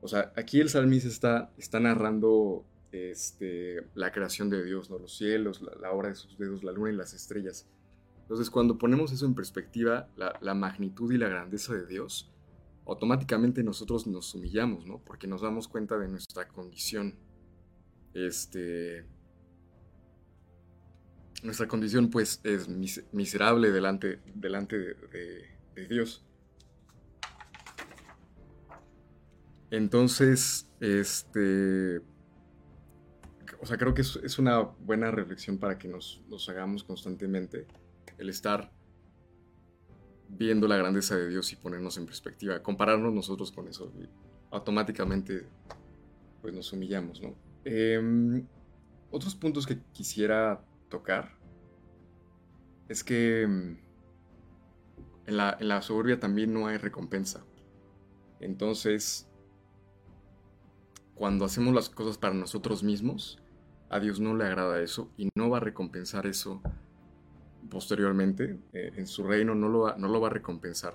O 0.00 0.08
sea, 0.08 0.32
aquí 0.34 0.60
el 0.60 0.70
salmista 0.70 1.52
está, 1.58 1.78
narrando 1.78 2.64
este, 2.90 3.86
la 3.94 4.12
creación 4.12 4.48
de 4.48 4.64
Dios, 4.64 4.88
los 4.88 5.14
cielos, 5.14 5.60
la 5.60 5.92
obra 5.92 6.08
de 6.08 6.14
sus 6.14 6.38
dedos, 6.38 6.64
la 6.64 6.72
luna 6.72 6.90
y 6.90 6.96
las 6.96 7.12
estrellas. 7.12 7.68
Entonces, 8.22 8.48
cuando 8.48 8.78
ponemos 8.78 9.12
eso 9.12 9.26
en 9.26 9.34
perspectiva, 9.34 10.08
la, 10.16 10.54
magnitud 10.54 11.12
y 11.12 11.18
la 11.18 11.28
grandeza 11.28 11.74
de 11.74 11.86
Dios, 11.86 12.32
automáticamente 12.86 13.62
nosotros 13.62 14.06
nos 14.06 14.34
humillamos, 14.34 14.86
¿no? 14.86 15.02
Porque 15.04 15.26
nos 15.26 15.42
damos 15.42 15.68
cuenta 15.68 15.98
de 15.98 16.08
nuestra 16.08 16.48
condición. 16.48 17.14
Este. 18.14 19.04
Nuestra 21.42 21.66
condición, 21.66 22.08
pues, 22.08 22.40
es 22.44 22.68
miserable 23.12 23.70
delante, 23.70 24.20
delante 24.34 24.78
de, 24.78 25.88
Dios. 25.88 26.24
Entonces, 29.70 30.68
este. 30.80 32.00
O 33.60 33.66
sea, 33.66 33.76
creo 33.76 33.94
que 33.94 34.02
es, 34.02 34.38
una 34.38 34.60
buena 34.60 35.10
reflexión 35.10 35.58
para 35.58 35.78
que 35.78 35.88
nos, 35.88 36.22
nos 36.28 36.48
hagamos 36.48 36.84
constantemente 36.84 37.66
el 38.18 38.28
estar 38.28 38.72
viendo 40.28 40.66
la 40.66 40.76
grandeza 40.76 41.16
de 41.16 41.28
Dios 41.28 41.52
y 41.52 41.56
ponernos 41.56 41.96
en 41.98 42.06
perspectiva, 42.06 42.62
compararnos 42.62 43.12
nosotros 43.12 43.52
con 43.52 43.68
eso, 43.68 43.92
automáticamente 44.50 45.46
pues 46.40 46.54
nos 46.54 46.72
humillamos, 46.72 47.22
¿no? 47.22 47.34
Em, 47.64 48.44
otros 49.10 49.34
puntos 49.34 49.66
que 49.66 49.78
quisiera 49.92 50.64
tocar 50.92 51.38
es 52.88 53.02
que 53.02 53.42
em, 53.42 53.78
en 55.26 55.36
la, 55.36 55.56
en 55.58 55.68
la 55.68 55.80
soberbia 55.80 56.20
también 56.20 56.52
no 56.52 56.66
hay 56.66 56.76
recompensa. 56.76 57.44
Entonces, 58.40 59.28
cuando 61.14 61.46
hacemos 61.46 61.74
las 61.74 61.88
cosas 61.88 62.18
para 62.18 62.34
nosotros 62.34 62.82
mismos, 62.82 63.40
a 63.88 63.98
Dios 64.00 64.20
no 64.20 64.36
le 64.36 64.44
agrada 64.44 64.82
eso 64.82 65.10
y 65.16 65.30
no 65.34 65.48
va 65.48 65.56
a 65.58 65.60
recompensar 65.60 66.26
eso 66.26 66.60
posteriormente 67.70 68.58
eh, 68.72 68.92
en 68.96 69.06
su 69.06 69.22
reino 69.24 69.54
no 69.54 69.68
lo, 69.68 69.80
va, 69.80 69.96
no 69.96 70.08
lo 70.08 70.20
va 70.20 70.28
a 70.28 70.30
recompensar. 70.30 70.94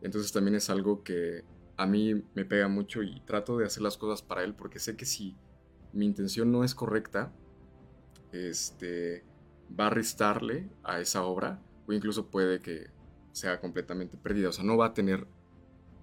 Entonces 0.00 0.32
también 0.32 0.56
es 0.56 0.68
algo 0.70 1.04
que 1.04 1.44
a 1.76 1.86
mí 1.86 2.24
me 2.34 2.44
pega 2.44 2.66
mucho 2.66 3.02
y 3.02 3.20
trato 3.20 3.56
de 3.56 3.66
hacer 3.66 3.82
las 3.82 3.96
cosas 3.96 4.22
para 4.22 4.42
él 4.42 4.54
porque 4.54 4.80
sé 4.80 4.96
que 4.96 5.04
si 5.04 5.36
mi 5.92 6.06
intención 6.06 6.50
no 6.50 6.64
es 6.64 6.74
correcta, 6.74 7.32
este, 8.32 9.24
va 9.78 9.86
a 9.86 9.90
restarle 9.90 10.68
a 10.82 11.00
esa 11.00 11.24
obra 11.24 11.60
o 11.86 11.92
incluso 11.92 12.26
puede 12.30 12.60
que 12.60 12.90
sea 13.32 13.60
completamente 13.60 14.16
perdida. 14.16 14.48
O 14.48 14.52
sea, 14.52 14.64
no 14.64 14.76
va 14.76 14.86
a 14.86 14.94
tener 14.94 15.26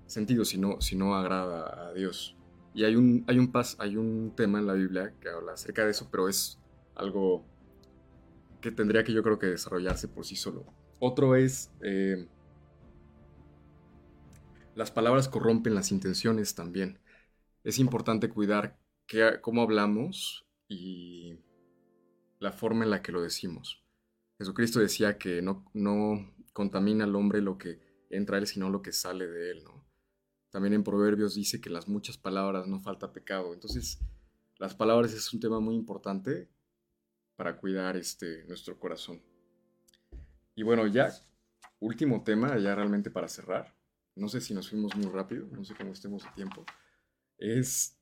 sentido 0.05 0.45
si 0.45 0.57
no, 0.57 0.81
si 0.81 0.95
no 0.95 1.15
agrada 1.15 1.89
a 1.89 1.93
Dios. 1.93 2.35
Y 2.73 2.83
hay 2.83 2.95
un, 2.95 3.23
hay, 3.27 3.39
un 3.39 3.51
pas, 3.51 3.75
hay 3.79 3.97
un 3.97 4.33
tema 4.35 4.59
en 4.59 4.67
la 4.67 4.73
Biblia 4.73 5.13
que 5.19 5.29
habla 5.29 5.53
acerca 5.53 5.85
de 5.85 5.91
eso, 5.91 6.07
pero 6.11 6.29
es 6.29 6.59
algo 6.95 7.45
que 8.61 8.71
tendría 8.71 9.03
que 9.03 9.13
yo 9.13 9.23
creo 9.23 9.39
que 9.39 9.47
desarrollarse 9.47 10.07
por 10.07 10.25
sí 10.25 10.35
solo. 10.35 10.65
Otro 10.99 11.35
es, 11.35 11.71
eh, 11.81 12.27
las 14.75 14.91
palabras 14.91 15.29
corrompen 15.29 15.75
las 15.75 15.91
intenciones 15.91 16.55
también. 16.55 16.99
Es 17.63 17.79
importante 17.79 18.29
cuidar 18.29 18.77
cómo 19.41 19.61
hablamos 19.61 20.45
y 20.67 21.37
la 22.39 22.52
forma 22.52 22.84
en 22.84 22.91
la 22.91 23.02
que 23.02 23.12
lo 23.12 23.21
decimos. 23.21 23.84
Jesucristo 24.38 24.80
decía 24.80 25.17
que 25.17 25.41
no, 25.41 25.69
no 25.73 26.34
contamina 26.54 27.04
al 27.04 27.15
hombre 27.15 27.41
lo 27.41 27.58
que 27.58 27.80
entra 28.10 28.38
a 28.38 28.39
él, 28.39 28.47
sino 28.47 28.69
lo 28.69 28.82
que 28.82 28.91
sale 28.91 29.28
de 29.28 29.52
él, 29.52 29.63
¿no? 29.63 29.86
También 30.49 30.73
en 30.73 30.84
Proverbios 30.84 31.36
dice 31.36 31.62
que 31.62 31.69
las 31.69 31.88
muchas 31.88 32.17
palabras 32.17 32.67
no 32.67 32.80
falta 32.80 33.13
pecado. 33.13 33.54
Entonces, 33.54 33.99
las 34.58 34.73
palabras 34.73 35.13
es 35.13 35.32
un 35.32 35.39
tema 35.39 35.60
muy 35.60 35.75
importante 35.75 36.49
para 37.36 37.56
cuidar 37.58 37.95
este, 37.97 38.45
nuestro 38.45 38.80
corazón. 38.80 39.21
Y 40.56 40.63
bueno, 40.63 40.88
ya 40.88 41.12
último 41.80 42.23
tema, 42.23 42.58
ya 42.58 42.75
realmente 42.75 43.10
para 43.12 43.28
cerrar, 43.28 43.75
no 44.15 44.28
sé 44.28 44.41
si 44.41 44.54
nos 44.54 44.69
fuimos 44.69 44.95
muy 44.95 45.10
rápido, 45.10 45.47
no 45.52 45.63
sé 45.63 45.73
cómo 45.75 45.93
estemos 45.93 46.23
de 46.23 46.32
tiempo, 46.32 46.65
es 47.38 47.97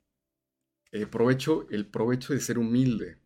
el 0.91 1.09
provecho, 1.09 1.67
el 1.69 1.87
provecho 1.87 2.33
de 2.33 2.39
ser 2.39 2.57
humilde. 2.57 3.19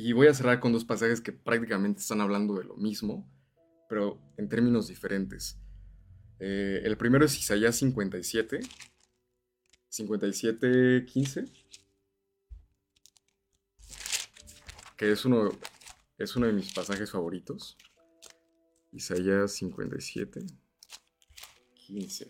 Y 0.00 0.12
voy 0.12 0.28
a 0.28 0.34
cerrar 0.34 0.60
con 0.60 0.72
dos 0.72 0.84
pasajes 0.84 1.20
que 1.20 1.32
prácticamente 1.32 1.98
están 1.98 2.20
hablando 2.20 2.54
de 2.54 2.62
lo 2.62 2.76
mismo, 2.76 3.28
pero 3.88 4.22
en 4.36 4.48
términos 4.48 4.86
diferentes. 4.86 5.58
Eh, 6.38 6.82
el 6.84 6.96
primero 6.96 7.24
es 7.24 7.36
Isaías 7.36 7.74
57, 7.74 8.60
57, 9.88 11.04
15 11.04 11.44
que 14.96 15.10
es 15.10 15.24
uno, 15.24 15.50
es 16.16 16.36
uno 16.36 16.46
de 16.46 16.52
mis 16.52 16.72
pasajes 16.72 17.10
favoritos. 17.10 17.76
Isaías 18.92 19.50
57, 19.50 20.46
15. 21.74 22.28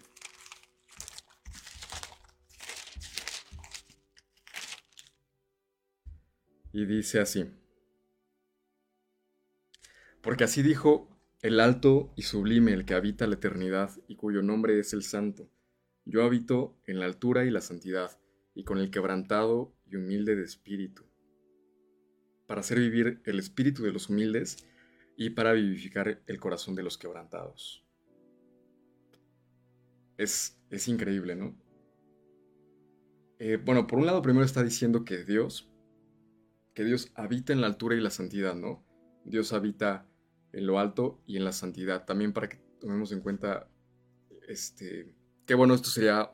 Y 6.73 6.87
dice 6.87 7.21
así, 7.21 7.58
porque 10.23 10.45
así 10.45 10.63
dijo 10.63 11.09
el 11.43 11.61
alto 11.61 12.13
y 12.17 12.23
sublime 12.23 12.73
el 12.73 12.85
que 12.85 12.95
habita 12.95 13.27
la 13.27 13.35
eternidad 13.35 13.91
y 14.09 14.17
cuyo 14.17 14.43
nombre 14.43 14.79
es 14.79 14.93
el 14.93 15.03
santo. 15.03 15.51
Yo 16.05 16.25
habito 16.25 16.77
en 16.87 17.01
la 17.01 17.07
altura 17.07 17.45
y 17.45 17.51
la 17.51 17.61
santidad, 17.61 18.19
y 18.55 18.65
con 18.65 18.79
el 18.79 18.91
quebrantado 18.91 19.75
y 19.87 19.97
humilde 19.97 20.35
de 20.35 20.45
espíritu 20.45 21.09
para 22.49 22.63
hacer 22.63 22.81
vivir 22.81 23.21
el 23.27 23.39
espíritu 23.39 23.83
de 23.85 23.93
los 23.93 24.09
humildes 24.09 24.67
y 25.17 25.31
para 25.31 25.53
vivificar 25.53 26.23
el 26.27 26.41
corazón 26.41 26.75
de 26.75 26.83
los 26.83 26.97
quebrantados. 26.97 27.85
es, 30.17 30.59
es 30.71 30.89
increíble, 30.89 31.37
¿no? 31.37 31.55
Eh, 33.39 33.59
bueno, 33.63 33.87
por 33.87 33.99
un 33.99 34.07
lado 34.07 34.23
primero 34.23 34.45
está 34.45 34.65
diciendo 34.65 35.05
que 35.05 35.25
Dios, 35.25 35.71
que 36.75 36.85
Dios 36.85 37.13
habita 37.15 37.53
en 37.53 37.61
la 37.61 37.69
altura 37.69 37.95
y 37.95 38.01
la 38.01 38.11
santidad, 38.11 38.55
¿no? 38.55 38.83
Dios 39.29 39.53
habita 39.53 40.07
en 40.53 40.67
lo 40.67 40.79
alto 40.79 41.23
y 41.27 41.37
en 41.37 41.45
la 41.45 41.53
santidad. 41.53 42.05
También 42.05 42.33
para 42.33 42.49
que 42.49 42.59
tomemos 42.81 43.13
en 43.13 43.21
cuenta, 43.21 43.69
este, 44.49 45.15
que 45.47 45.55
bueno, 45.55 45.75
esto 45.75 45.89
sería, 45.89 46.33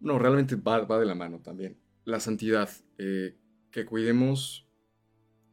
no, 0.00 0.18
realmente 0.18 0.56
va, 0.56 0.80
de 0.80 1.06
la 1.06 1.14
mano 1.14 1.40
también. 1.40 1.78
La 2.04 2.20
santidad, 2.20 2.68
eh, 2.98 3.36
que 3.70 3.86
cuidemos 3.86 4.68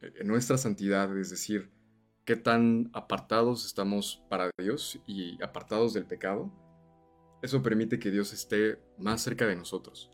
eh, 0.00 0.24
nuestra 0.24 0.58
santidad, 0.58 1.16
es 1.18 1.30
decir, 1.30 1.70
qué 2.24 2.36
tan 2.36 2.90
apartados 2.92 3.66
estamos 3.66 4.24
para 4.28 4.50
Dios 4.58 5.00
y 5.06 5.42
apartados 5.42 5.92
del 5.92 6.06
pecado. 6.06 6.52
Eso 7.42 7.62
permite 7.62 7.98
que 7.98 8.10
Dios 8.10 8.32
esté 8.32 8.78
más 8.98 9.22
cerca 9.22 9.46
de 9.46 9.56
nosotros. 9.56 10.10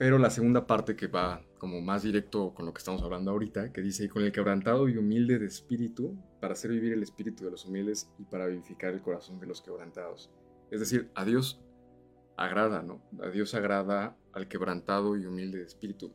Pero 0.00 0.16
la 0.16 0.30
segunda 0.30 0.66
parte 0.66 0.96
que 0.96 1.08
va 1.08 1.44
como 1.58 1.82
más 1.82 2.04
directo 2.04 2.54
con 2.54 2.64
lo 2.64 2.72
que 2.72 2.78
estamos 2.78 3.02
hablando 3.02 3.32
ahorita, 3.32 3.70
que 3.70 3.82
dice, 3.82 4.08
con 4.08 4.22
el 4.22 4.32
quebrantado 4.32 4.88
y 4.88 4.96
humilde 4.96 5.38
de 5.38 5.44
espíritu, 5.44 6.16
para 6.40 6.54
hacer 6.54 6.70
vivir 6.70 6.94
el 6.94 7.02
espíritu 7.02 7.44
de 7.44 7.50
los 7.50 7.66
humildes 7.66 8.10
y 8.18 8.24
para 8.24 8.46
vivificar 8.46 8.94
el 8.94 9.02
corazón 9.02 9.38
de 9.38 9.46
los 9.46 9.60
quebrantados. 9.60 10.30
Es 10.70 10.80
decir, 10.80 11.10
a 11.14 11.26
Dios 11.26 11.62
agrada, 12.38 12.80
¿no? 12.80 13.02
A 13.22 13.28
Dios 13.28 13.52
agrada 13.52 14.16
al 14.32 14.48
quebrantado 14.48 15.18
y 15.18 15.26
humilde 15.26 15.58
de 15.58 15.64
espíritu. 15.64 16.14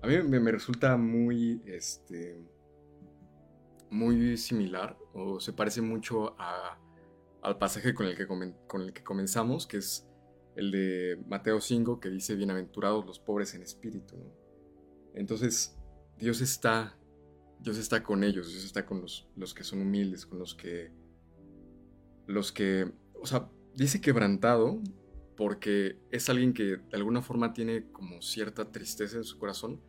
A 0.00 0.06
mí 0.06 0.16
me, 0.22 0.50
resulta 0.50 0.96
muy, 0.96 1.60
este, 1.66 2.42
muy 3.90 4.38
similar, 4.38 4.96
o 5.12 5.38
se 5.38 5.52
parece 5.52 5.82
mucho 5.82 6.34
al 7.42 7.58
pasaje 7.58 7.92
con 7.92 8.06
el, 8.06 8.16
que 8.16 8.26
con 8.26 8.80
el 8.80 8.94
que 8.94 9.04
comenzamos, 9.04 9.66
que 9.66 9.76
es 9.76 10.09
el 10.56 10.70
de 10.70 11.22
Mateo 11.28 11.60
5 11.60 12.00
que 12.00 12.10
dice, 12.10 12.34
bienaventurados 12.36 13.06
los 13.06 13.18
pobres 13.18 13.54
en 13.54 13.62
espíritu. 13.62 14.16
Entonces, 15.14 15.76
Dios 16.18 16.40
está, 16.40 16.98
Dios 17.60 17.78
está 17.78 18.02
con 18.02 18.24
ellos, 18.24 18.48
Dios 18.48 18.64
está 18.64 18.86
con 18.86 19.00
los, 19.00 19.28
los 19.36 19.54
que 19.54 19.64
son 19.64 19.80
humildes, 19.80 20.26
con 20.26 20.38
los 20.38 20.54
que, 20.54 20.92
los 22.26 22.52
que, 22.52 22.92
o 23.20 23.26
sea, 23.26 23.50
dice 23.74 24.00
quebrantado 24.00 24.80
porque 25.36 25.98
es 26.10 26.28
alguien 26.28 26.52
que 26.52 26.76
de 26.76 26.96
alguna 26.96 27.22
forma 27.22 27.54
tiene 27.54 27.90
como 27.92 28.20
cierta 28.20 28.70
tristeza 28.70 29.16
en 29.16 29.24
su 29.24 29.38
corazón, 29.38 29.80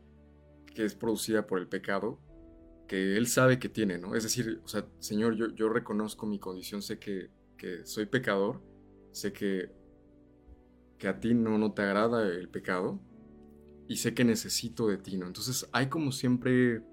que 0.74 0.86
es 0.86 0.96
producida 0.96 1.46
por 1.46 1.60
el 1.60 1.68
pecado, 1.68 2.20
que 2.88 3.18
él 3.18 3.28
sabe 3.28 3.60
que 3.60 3.68
tiene, 3.68 3.98
¿no? 3.98 4.16
Es 4.16 4.24
decir, 4.24 4.62
o 4.64 4.68
sea, 4.70 4.88
Señor, 5.00 5.36
yo, 5.36 5.50
yo 5.54 5.68
reconozco 5.68 6.26
mi 6.26 6.40
condición, 6.40 6.82
sé 6.82 7.00
que, 7.00 7.32
que 7.58 7.86
soy 7.86 8.06
pecador, 8.06 8.62
sé 9.12 9.34
que 9.34 9.72
que 11.02 11.08
a 11.08 11.20
ti 11.20 11.34
no, 11.34 11.58
no 11.58 11.74
te 11.74 11.82
agrada 11.82 12.28
el 12.28 12.48
pecado 12.48 13.02
y 13.88 13.96
sé 13.96 14.14
que 14.14 14.24
necesito 14.24 14.88
de 14.88 15.00
ti, 15.00 15.18
¿no? 15.18 15.26
Entonces 15.26 15.68
hay 15.72 15.90
como 15.90 16.12
siempre 16.12 16.84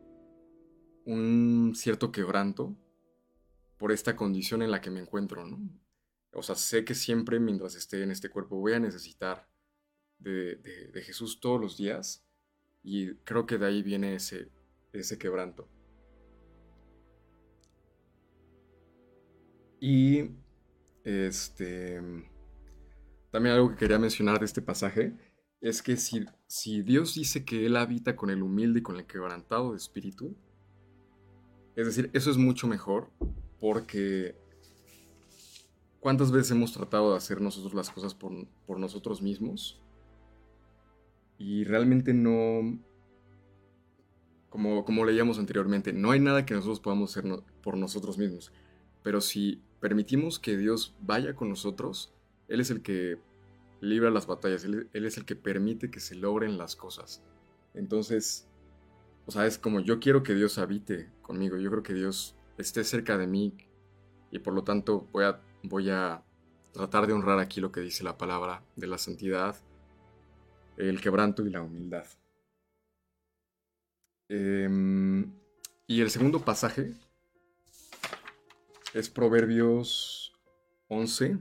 un 1.05 1.75
cierto 1.77 2.11
quebranto 2.11 2.75
por 3.77 3.93
esta 3.93 4.17
condición 4.17 4.63
en 4.63 4.71
la 4.71 4.81
que 4.81 4.91
me 4.91 5.01
encuentro, 5.01 5.47
¿no? 5.47 5.61
O 6.33 6.43
sea, 6.43 6.55
sé 6.55 6.87
que 6.87 6.95
siempre 6.95 7.39
mientras 7.39 7.75
esté 7.75 8.03
en 8.03 8.11
este 8.11 8.31
cuerpo 8.31 8.57
voy 8.57 8.73
a 8.73 8.81
necesitar 8.81 9.47
de, 10.19 10.59
Jesús 11.05 11.39
todos 11.39 11.61
los 11.61 11.77
días 11.77 12.27
y 12.83 13.15
creo 13.25 13.45
que 13.45 13.59
de 13.59 13.67
ahí 13.67 13.83
viene 13.83 14.15
ese, 14.15 14.51
ese 14.95 15.19
quebranto. 15.19 15.69
Y 19.81 20.31
este 21.05 22.01
también 23.31 23.55
algo 23.55 23.71
que 23.71 23.77
quería 23.77 23.99
mencionar 23.99 24.39
de 24.39 24.47
este 24.47 24.63
pasaje 24.63 25.15
es 25.61 25.83
que 25.83 25.97
si, 25.97 26.25
si 26.47 26.83
Dios 26.83 27.15
dice 27.15 27.45
que 27.45 27.67
Él 27.67 27.77
habita 27.77 28.17
con 28.17 28.31
el 28.31 28.43
humilde 28.43 28.81
y 28.81 28.83
con 28.83 28.97
el 28.97 29.07
quebrantado 29.07 29.73
de 29.73 29.77
espíritu, 29.77 30.37
es 31.77 31.87
decir, 31.87 32.11
eso 32.13 32.31
es 32.31 32.37
mucho 32.37 32.67
mejor 32.67 33.11
porque 33.61 34.37
¿cuántas 36.01 36.31
veces 36.33 36.53
hemos 36.53 36.73
tratado 36.73 37.11
de 37.11 37.17
hacer 37.17 37.41
nosotros 37.41 37.75
las 37.75 37.91
cosas 37.91 38.15
por, 38.15 38.33
por 38.67 38.79
nosotros 38.79 39.21
mismos? 39.23 39.81
Y 41.39 41.65
realmente 41.65 42.15
no, 42.15 42.81
como, 44.49 44.85
como 44.85 45.05
leíamos 45.05 45.39
anteriormente, 45.39 45.93
no 45.93 46.11
hay 46.11 46.21
nada 46.21 46.45
que 46.45 46.55
nosotros 46.55 46.81
podamos 46.81 47.17
hacer 47.17 47.31
por 47.63 47.77
nosotros 47.77 48.19
mismos. 48.19 48.53
Pero 49.03 49.21
si 49.21 49.63
permitimos 49.81 50.39
que 50.39 50.57
Dios 50.57 50.97
vaya 51.01 51.35
con 51.35 51.49
nosotros, 51.49 52.13
él 52.49 52.61
es 52.61 52.71
el 52.71 52.83
que 52.83 53.19
libra 53.81 54.11
las 54.11 54.27
batallas, 54.27 54.65
él, 54.65 54.89
es 54.93 55.17
el 55.17 55.25
que 55.25 55.37
permite 55.37 55.91
que 55.91 56.01
se 56.01 56.15
logren 56.15 56.59
las 56.59 56.75
cosas. 56.75 57.23
Entonces, 57.75 58.49
o 59.27 59.31
sea, 59.31 59.47
es 59.47 59.59
como 59.59 59.81
yo 59.81 60.01
quiero 60.01 60.23
que 60.23 60.35
Dios 60.35 60.59
habite 60.59 61.11
conmigo, 61.23 61.57
yo 61.59 61.71
creo 61.71 61.83
que 61.83 61.95
Dios 61.95 62.35
esté 62.57 62.83
cerca 62.83 63.19
de 63.19 63.27
mí 63.27 63.55
y 64.31 64.41
por 64.41 64.55
lo 64.55 64.65
tanto 64.65 65.07
voy 65.13 65.91
a, 65.91 66.25
tratar 66.73 67.07
de 67.07 67.13
honrar 67.13 67.39
aquí 67.39 67.61
lo 67.61 67.73
que 67.73 67.81
dice 67.81 68.05
la 68.05 68.19
palabra 68.19 68.63
de 68.77 68.87
la 68.87 68.99
santidad, 68.99 69.57
el 70.77 71.01
quebranto 71.01 71.45
y 71.45 71.51
la 71.51 71.63
humildad. 71.63 72.07
Em, 74.29 75.33
y 75.87 76.01
el 76.03 76.11
segundo 76.11 76.45
pasaje 76.45 76.95
es 78.95 79.09
Proverbios 79.09 80.33
11, 80.89 81.39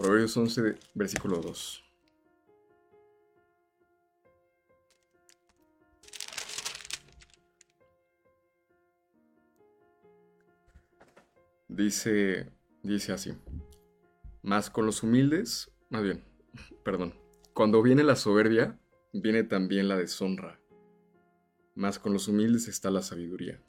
Proverbios 0.00 0.34
11, 0.34 0.78
versículo 0.94 1.42
2. 1.42 1.84
Dice, 11.68 12.50
dice 12.82 13.12
así. 13.12 13.36
Más 14.40 14.70
con 14.70 14.86
los 14.86 15.02
humildes, 15.02 15.70
más 15.90 16.02
bien, 16.02 16.24
perdón. 16.82 17.12
Cuando 17.52 17.82
viene 17.82 18.02
la 18.02 18.16
soberbia, 18.16 18.80
viene 19.12 19.42
también 19.42 19.86
la 19.86 19.98
deshonra. 19.98 20.58
Más 21.74 21.98
con 21.98 22.14
los 22.14 22.26
humildes 22.26 22.68
está 22.68 22.90
la 22.90 23.02
sabiduría. 23.02 23.62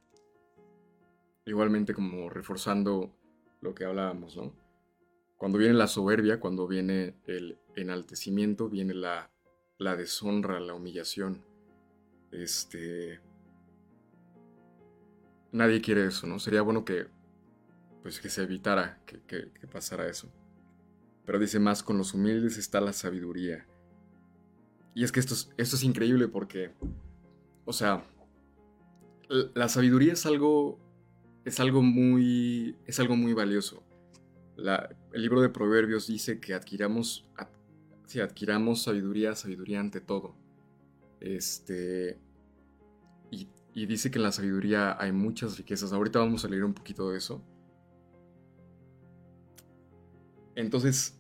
Igualmente 1.46 1.94
como 1.94 2.30
reforzando 2.30 3.14
lo 3.60 3.76
que 3.76 3.84
hablábamos, 3.84 4.38
¿no? 4.38 4.71
Cuando 5.42 5.58
viene 5.58 5.74
la 5.74 5.88
soberbia, 5.88 6.40
cuando 6.40 6.68
viene 6.68 7.16
el 7.26 7.58
enaltecimiento, 7.76 8.70
viene 8.70 8.94
la, 8.94 9.32
la 9.80 9.96
deshonra, 9.96 10.60
la 10.60 10.76
humillación. 10.76 11.44
Este. 12.32 13.20
Nadie 15.52 15.82
quiere 15.82 16.06
eso, 16.06 16.28
¿no? 16.28 16.38
Sería 16.38 16.62
bueno 16.62 16.86
que. 16.86 17.08
Pues 18.04 18.20
que 18.20 18.30
se 18.30 18.44
evitara 18.44 19.02
que, 19.08 19.20
que 19.24 19.68
pasara 19.68 20.08
eso. 20.08 20.32
Pero 21.26 21.40
dice 21.40 21.58
más, 21.60 21.82
con 21.82 21.98
los 21.98 22.14
humildes 22.14 22.60
está 22.60 22.80
la 22.80 22.94
sabiduría. 22.94 23.66
Y 24.94 25.04
es 25.04 25.12
que 25.12 25.20
esto 25.20 25.34
es, 25.34 25.50
esto 25.58 25.76
es 25.76 25.84
increíble 25.84 26.28
porque. 26.28 26.72
O 27.66 27.74
sea. 27.74 28.06
La 29.56 29.70
sabiduría 29.70 30.14
es 30.14 30.24
algo. 30.28 30.78
Es 31.46 31.60
algo 31.60 31.82
muy. 31.82 32.78
Es 32.86 33.00
algo 33.00 33.16
muy 33.16 33.34
valioso 33.34 33.84
el 34.58 35.22
libro 35.22 35.42
de 35.42 35.50
Proverbios 35.50 36.08
dice 36.08 36.40
que 36.40 36.54
adquiramos, 36.54 37.30
si 38.06 38.20
adquiramos 38.20 38.84
sabiduría, 38.84 39.36
sabiduría 39.36 39.80
ante 39.80 40.02
todo. 40.02 40.36
Este, 41.20 42.20
y, 43.30 43.48
y, 43.74 43.86
dice 43.86 44.10
que 44.12 44.18
en 44.18 44.24
la 44.24 44.32
sabiduría 44.32 44.98
hay 45.00 45.12
muchas 45.12 45.58
riquezas. 45.58 45.94
Ahorita 45.94 46.20
vamos 46.20 46.44
a 46.46 46.48
leer 46.48 46.64
un 46.64 46.74
poquito 46.74 47.10
de 47.10 47.18
eso. 47.18 47.44
Entonces, 50.56 51.20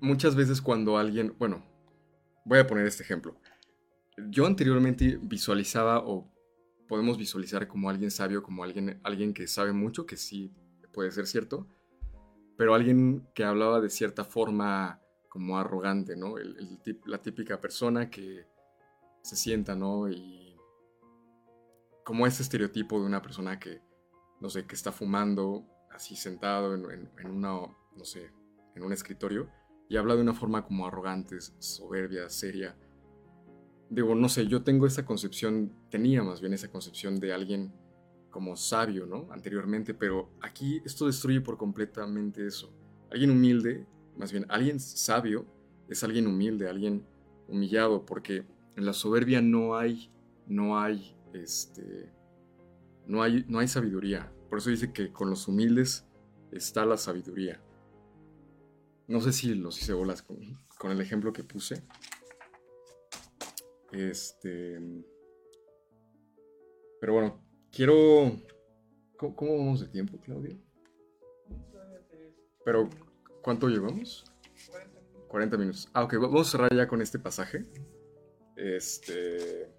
muchas 0.00 0.36
veces 0.36 0.60
cuando 0.60 0.98
alguien, 0.98 1.34
bueno, 1.38 1.64
voy 2.44 2.58
a 2.58 2.66
poner 2.66 2.86
este 2.86 3.02
ejemplo. 3.02 3.36
Yo 4.30 4.46
anteriormente 4.46 5.18
visualizaba 5.20 5.98
o 5.98 6.32
podemos 6.88 7.18
visualizar 7.18 7.66
como 7.66 7.90
alguien 7.90 8.10
sabio, 8.10 8.42
como 8.42 8.62
alguien, 8.62 9.00
alguien 9.02 9.34
que 9.34 9.46
sabe 9.46 9.72
mucho, 9.72 10.06
que 10.06 10.16
sí 10.16 10.52
puede 10.92 11.10
ser 11.10 11.26
cierto, 11.26 11.66
pero 12.56 12.74
alguien 12.74 13.28
que 13.34 13.44
hablaba 13.44 13.80
de 13.80 13.90
cierta 13.90 14.24
forma 14.24 15.00
como 15.28 15.58
arrogante, 15.58 16.16
¿no? 16.16 16.34
la 17.04 17.18
típica 17.18 17.60
persona 17.60 18.08
que 18.08 18.46
se 19.22 19.36
sienta, 19.36 19.74
¿no? 19.74 20.08
Y 20.08 20.56
como 22.04 22.26
ese 22.26 22.42
estereotipo 22.42 22.98
de 22.98 23.06
una 23.06 23.20
persona 23.20 23.58
que, 23.58 23.82
no 24.40 24.48
sé, 24.48 24.66
que 24.66 24.74
está 24.74 24.92
fumando 24.92 25.66
así 25.90 26.16
sentado 26.16 26.74
en, 26.74 27.10
en 27.18 27.30
una, 27.30 27.50
no 27.96 28.04
sé, 28.04 28.30
en 28.74 28.82
un 28.82 28.92
escritorio 28.92 29.50
y 29.88 29.96
habla 29.96 30.14
de 30.14 30.22
una 30.22 30.34
forma 30.34 30.64
como 30.64 30.86
arrogante, 30.86 31.40
soberbia, 31.58 32.28
seria. 32.28 32.76
Digo, 33.88 34.14
no 34.14 34.28
sé, 34.28 34.46
yo 34.46 34.62
tengo 34.62 34.86
esa 34.86 35.04
concepción, 35.04 35.72
tenía 35.90 36.22
más 36.22 36.40
bien 36.40 36.52
esa 36.52 36.70
concepción 36.70 37.20
de 37.20 37.32
alguien 37.32 37.72
como 38.36 38.54
sabio, 38.54 39.06
¿no? 39.06 39.28
Anteriormente, 39.32 39.94
pero 39.94 40.28
aquí 40.42 40.82
esto 40.84 41.06
destruye 41.06 41.40
por 41.40 41.56
completamente 41.56 42.46
eso. 42.46 42.70
Alguien 43.10 43.30
humilde, 43.30 43.86
más 44.18 44.30
bien 44.30 44.44
alguien 44.50 44.78
sabio, 44.78 45.46
es 45.88 46.04
alguien 46.04 46.26
humilde, 46.26 46.68
alguien 46.68 47.02
humillado, 47.48 48.04
porque 48.04 48.44
en 48.76 48.84
la 48.84 48.92
soberbia 48.92 49.40
no 49.40 49.74
hay, 49.74 50.10
no 50.46 50.78
hay, 50.78 51.16
este, 51.32 52.12
no 53.06 53.22
hay, 53.22 53.46
no 53.48 53.58
hay 53.58 53.68
sabiduría. 53.68 54.30
Por 54.50 54.58
eso 54.58 54.68
dice 54.68 54.92
que 54.92 55.10
con 55.10 55.30
los 55.30 55.48
humildes 55.48 56.06
está 56.52 56.84
la 56.84 56.98
sabiduría. 56.98 57.58
No 59.08 59.22
sé 59.22 59.32
si 59.32 59.54
los 59.54 59.80
hice 59.80 59.94
bolas 59.94 60.20
con, 60.20 60.36
con 60.78 60.90
el 60.90 61.00
ejemplo 61.00 61.32
que 61.32 61.42
puse. 61.42 61.82
Este. 63.92 64.78
Pero 67.00 67.14
bueno, 67.14 67.45
quiero. 67.76 68.32
¿Cómo, 69.18 69.58
vamos 69.58 69.80
de 69.80 69.88
tiempo, 69.88 70.18
Claudio? 70.18 70.58
Pero, 72.64 72.88
¿cuánto 73.42 73.68
llevamos? 73.68 74.24
40 75.28 75.56
minutos. 75.58 75.88
Ah, 75.92 76.04
ok, 76.04 76.14
vamos 76.14 76.48
a 76.48 76.50
cerrar 76.50 76.74
ya 76.74 76.88
con 76.88 77.02
este 77.02 77.18
pasaje. 77.18 77.66
Este. 78.56 79.70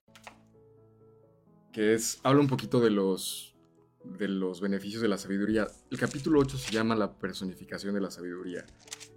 Que 1.74 1.96
es. 1.96 2.20
Habla 2.24 2.42
un 2.42 2.48
poquito 2.48 2.80
de 2.80 2.92
los. 2.92 3.56
De 4.04 4.30
los 4.30 4.62
beneficios 4.62 5.02
de 5.02 5.10
la 5.10 5.18
sabiduría. 5.18 5.68
El 5.92 6.00
capítulo 6.00 6.40
8 6.40 6.58
se 6.58 6.72
llama 6.72 6.96
La 6.96 7.18
personificación 7.18 7.94
de 7.94 8.00
la 8.00 8.10
sabiduría. 8.10 8.66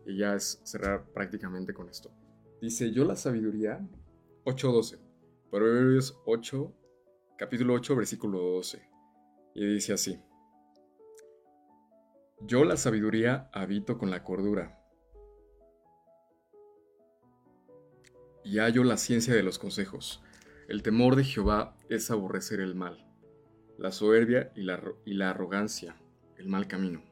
Y 0.05 0.17
ya 0.17 0.35
es 0.35 0.61
cerrar 0.65 1.07
prácticamente 1.13 1.73
con 1.73 1.89
esto. 1.89 2.11
Dice: 2.61 2.91
Yo 2.91 3.05
la 3.05 3.15
sabiduría 3.15 3.87
8.12. 4.45 4.99
Proverbios 5.51 6.19
8, 6.27 6.75
capítulo 7.41 7.73
8, 7.73 7.97
versículo 7.97 8.39
12. 8.39 8.87
Y 9.55 9.67
dice 9.67 9.95
así. 9.95 10.21
Yo 12.43 12.67
la 12.67 12.77
sabiduría 12.77 13.49
habito 13.55 13.97
con 13.97 14.11
la 14.11 14.23
cordura. 14.23 14.79
Y 18.45 18.59
hallo 18.59 18.85
la 18.85 18.99
ciencia 18.99 19.35
de 19.35 19.43
los 19.43 19.59
consejos. 19.59 20.23
El 20.69 20.83
temor 20.83 21.17
de 21.17 21.25
Jehová 21.25 21.79
es 21.89 22.11
aborrecer 22.11 22.61
el 22.61 22.75
mal, 22.75 23.07
la 23.79 23.91
soberbia 23.91 24.53
y 24.55 24.65
la, 24.65 24.83
y 25.07 25.15
la 25.15 25.31
arrogancia, 25.31 25.97
el 26.37 26.47
mal 26.47 26.69
camino. 26.69 27.03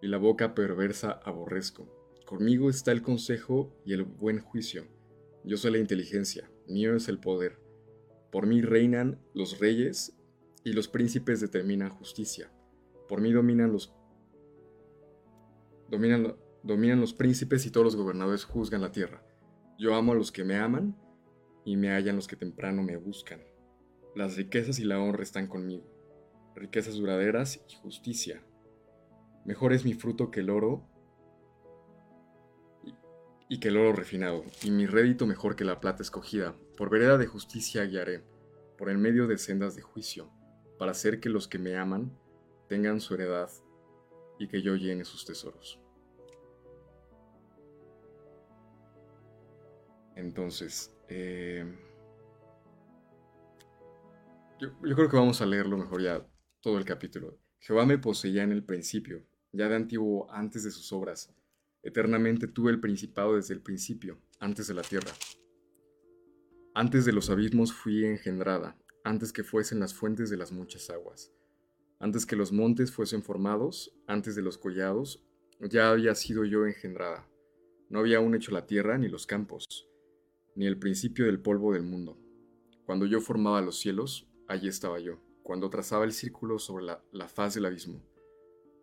Y 0.00 0.08
la 0.08 0.16
boca 0.16 0.54
perversa 0.54 1.20
aborrezco. 1.22 1.86
Conmigo 2.24 2.70
está 2.70 2.92
el 2.92 3.02
consejo 3.02 3.76
y 3.84 3.92
el 3.92 4.04
buen 4.04 4.40
juicio 4.40 4.86
yo 5.44 5.56
soy 5.56 5.72
la 5.72 5.78
inteligencia, 5.78 6.48
mío 6.68 6.94
es 6.94 7.08
el 7.08 7.18
poder. 7.18 7.58
Por 8.32 8.46
mí 8.46 8.62
reinan 8.62 9.20
los 9.34 9.60
reyes 9.60 10.16
y 10.64 10.72
los 10.72 10.88
príncipes 10.88 11.40
determinan 11.40 11.90
justicia. 11.90 12.50
Por 13.06 13.20
mí 13.20 13.30
dominan 13.30 13.72
los 13.72 13.94
dominan, 15.90 16.34
dominan 16.62 16.98
los 16.98 17.12
príncipes 17.12 17.66
y 17.66 17.70
todos 17.70 17.84
los 17.84 17.96
gobernadores 17.96 18.44
juzgan 18.44 18.80
la 18.80 18.90
tierra. 18.90 19.22
Yo 19.78 19.94
amo 19.94 20.12
a 20.12 20.14
los 20.14 20.32
que 20.32 20.44
me 20.44 20.56
aman 20.56 20.96
y 21.66 21.76
me 21.76 21.90
hallan 21.90 22.16
los 22.16 22.26
que 22.26 22.36
temprano 22.36 22.82
me 22.82 22.96
buscan. 22.96 23.42
Las 24.16 24.36
riquezas 24.36 24.78
y 24.78 24.84
la 24.84 24.98
honra 24.98 25.22
están 25.22 25.46
conmigo, 25.46 25.84
riquezas 26.54 26.94
duraderas 26.94 27.62
y 27.68 27.74
justicia. 27.76 28.42
Mejor 29.44 29.74
es 29.74 29.84
mi 29.84 29.92
fruto 29.92 30.30
que 30.30 30.40
el 30.40 30.48
oro 30.48 30.88
y 33.52 33.60
que 33.60 33.68
el 33.68 33.76
oro 33.76 33.92
refinado, 33.92 34.46
y 34.62 34.70
mi 34.70 34.86
rédito 34.86 35.26
mejor 35.26 35.56
que 35.56 35.64
la 35.66 35.78
plata 35.78 36.02
escogida. 36.02 36.56
Por 36.74 36.88
vereda 36.88 37.18
de 37.18 37.26
justicia 37.26 37.84
guiaré, 37.84 38.24
por 38.78 38.88
el 38.88 38.96
medio 38.96 39.26
de 39.26 39.36
sendas 39.36 39.76
de 39.76 39.82
juicio, 39.82 40.30
para 40.78 40.92
hacer 40.92 41.20
que 41.20 41.28
los 41.28 41.48
que 41.48 41.58
me 41.58 41.76
aman 41.76 42.18
tengan 42.66 42.98
su 42.98 43.12
heredad 43.12 43.50
y 44.38 44.48
que 44.48 44.62
yo 44.62 44.74
llene 44.76 45.04
sus 45.04 45.26
tesoros. 45.26 45.78
Entonces, 50.16 50.96
eh, 51.08 51.70
yo, 54.58 54.68
yo 54.82 54.96
creo 54.96 55.10
que 55.10 55.16
vamos 55.18 55.42
a 55.42 55.46
leerlo 55.46 55.76
mejor 55.76 56.00
ya 56.00 56.26
todo 56.62 56.78
el 56.78 56.86
capítulo. 56.86 57.36
Jehová 57.58 57.84
me 57.84 57.98
poseía 57.98 58.44
en 58.44 58.52
el 58.52 58.64
principio, 58.64 59.26
ya 59.52 59.68
de 59.68 59.76
antiguo 59.76 60.32
antes 60.32 60.64
de 60.64 60.70
sus 60.70 60.90
obras 60.90 61.34
Eternamente 61.82 62.46
tuve 62.46 62.70
el 62.70 62.80
principado 62.80 63.34
desde 63.34 63.54
el 63.54 63.60
principio, 63.60 64.20
antes 64.38 64.68
de 64.68 64.74
la 64.74 64.82
tierra. 64.82 65.10
Antes 66.74 67.04
de 67.04 67.12
los 67.12 67.28
abismos 67.28 67.72
fui 67.72 68.04
engendrada, 68.04 68.78
antes 69.04 69.32
que 69.32 69.42
fuesen 69.42 69.80
las 69.80 69.92
fuentes 69.92 70.30
de 70.30 70.36
las 70.36 70.52
muchas 70.52 70.90
aguas. 70.90 71.32
Antes 71.98 72.24
que 72.24 72.36
los 72.36 72.52
montes 72.52 72.92
fuesen 72.92 73.22
formados, 73.22 73.94
antes 74.06 74.34
de 74.36 74.42
los 74.42 74.58
collados, 74.58 75.24
ya 75.60 75.90
había 75.90 76.14
sido 76.14 76.44
yo 76.44 76.66
engendrada. 76.66 77.28
No 77.88 77.98
había 77.98 78.18
aún 78.18 78.34
hecho 78.34 78.52
la 78.52 78.66
tierra 78.66 78.96
ni 78.96 79.08
los 79.08 79.26
campos, 79.26 79.66
ni 80.54 80.66
el 80.66 80.78
principio 80.78 81.26
del 81.26 81.40
polvo 81.40 81.72
del 81.72 81.82
mundo. 81.82 82.18
Cuando 82.86 83.06
yo 83.06 83.20
formaba 83.20 83.60
los 83.60 83.78
cielos, 83.78 84.28
allí 84.48 84.68
estaba 84.68 84.98
yo. 84.98 85.20
Cuando 85.42 85.68
trazaba 85.68 86.04
el 86.04 86.12
círculo 86.12 86.58
sobre 86.58 86.84
la, 86.84 87.04
la 87.12 87.28
faz 87.28 87.54
del 87.54 87.66
abismo. 87.66 88.02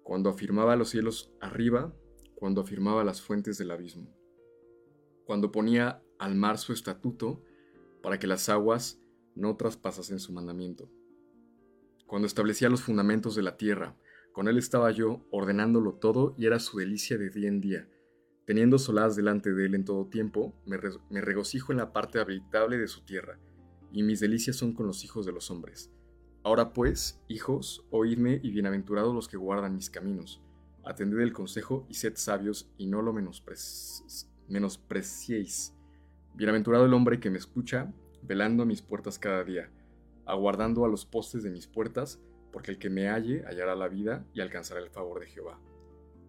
Cuando 0.03 0.29
afirmaba 0.29 0.75
los 0.75 0.89
cielos 0.89 1.33
arriba, 1.39 1.93
cuando 2.39 2.61
afirmaba 2.61 3.03
las 3.03 3.21
fuentes 3.21 3.57
del 3.57 3.69
abismo, 3.69 4.15
cuando 5.25 5.51
ponía 5.51 6.01
al 6.17 6.35
mar 6.35 6.57
su 6.57 6.71
estatuto 6.71 7.43
para 8.01 8.17
que 8.17 8.27
las 8.27 8.47
aguas 8.47 9.01
no 9.35 9.57
traspasasen 9.57 10.19
su 10.19 10.31
mandamiento, 10.31 10.89
cuando 12.07 12.27
establecía 12.27 12.69
los 12.69 12.81
fundamentos 12.81 13.35
de 13.35 13.43
la 13.43 13.57
tierra, 13.57 13.97
con 14.31 14.47
él 14.47 14.57
estaba 14.57 14.89
yo 14.91 15.27
ordenándolo 15.31 15.95
todo 15.95 16.33
y 16.37 16.45
era 16.45 16.59
su 16.59 16.77
delicia 16.77 17.17
de 17.17 17.29
día 17.29 17.49
en 17.49 17.59
día. 17.59 17.89
Teniendo 18.45 18.79
solaz 18.79 19.17
delante 19.17 19.53
de 19.53 19.65
él 19.65 19.75
en 19.75 19.83
todo 19.83 20.07
tiempo, 20.07 20.55
me, 20.65 20.79
me 21.09 21.19
regocijo 21.19 21.73
en 21.73 21.79
la 21.79 21.91
parte 21.91 22.19
habitable 22.19 22.77
de 22.77 22.87
su 22.87 23.03
tierra, 23.03 23.37
y 23.91 24.01
mis 24.01 24.21
delicias 24.21 24.55
son 24.55 24.73
con 24.73 24.87
los 24.87 25.03
hijos 25.03 25.25
de 25.25 25.33
los 25.33 25.51
hombres. 25.51 25.91
Ahora 26.43 26.71
pues, 26.71 27.21
hijos, 27.27 27.85
oídme 27.91 28.39
y 28.41 28.51
bienaventurados 28.51 29.13
los 29.13 29.27
que 29.27 29.35
guardan 29.35 29.75
mis 29.75 29.89
caminos 29.89 30.41
Atended 30.89 31.19
el 31.19 31.33
consejo 31.33 31.85
y 31.87 31.93
sed 31.93 32.13
sabios 32.15 32.73
y 32.75 32.87
no 32.87 33.03
lo 33.03 33.13
menospreciéis. 33.13 35.75
Bienaventurado 36.33 36.87
el 36.87 36.95
hombre 36.95 37.19
que 37.19 37.29
me 37.29 37.37
escucha, 37.37 37.93
velando 38.23 38.63
a 38.63 38.65
mis 38.65 38.81
puertas 38.81 39.19
cada 39.19 39.43
día, 39.43 39.69
aguardando 40.25 40.83
a 40.85 40.87
los 40.87 41.05
postes 41.05 41.43
de 41.43 41.51
mis 41.51 41.67
puertas, 41.67 42.19
porque 42.51 42.71
el 42.71 42.79
que 42.79 42.89
me 42.89 43.07
halle 43.07 43.43
hallará 43.45 43.75
la 43.75 43.87
vida 43.87 44.25
y 44.33 44.41
alcanzará 44.41 44.79
el 44.79 44.89
favor 44.89 45.19
de 45.19 45.27
Jehová. 45.27 45.59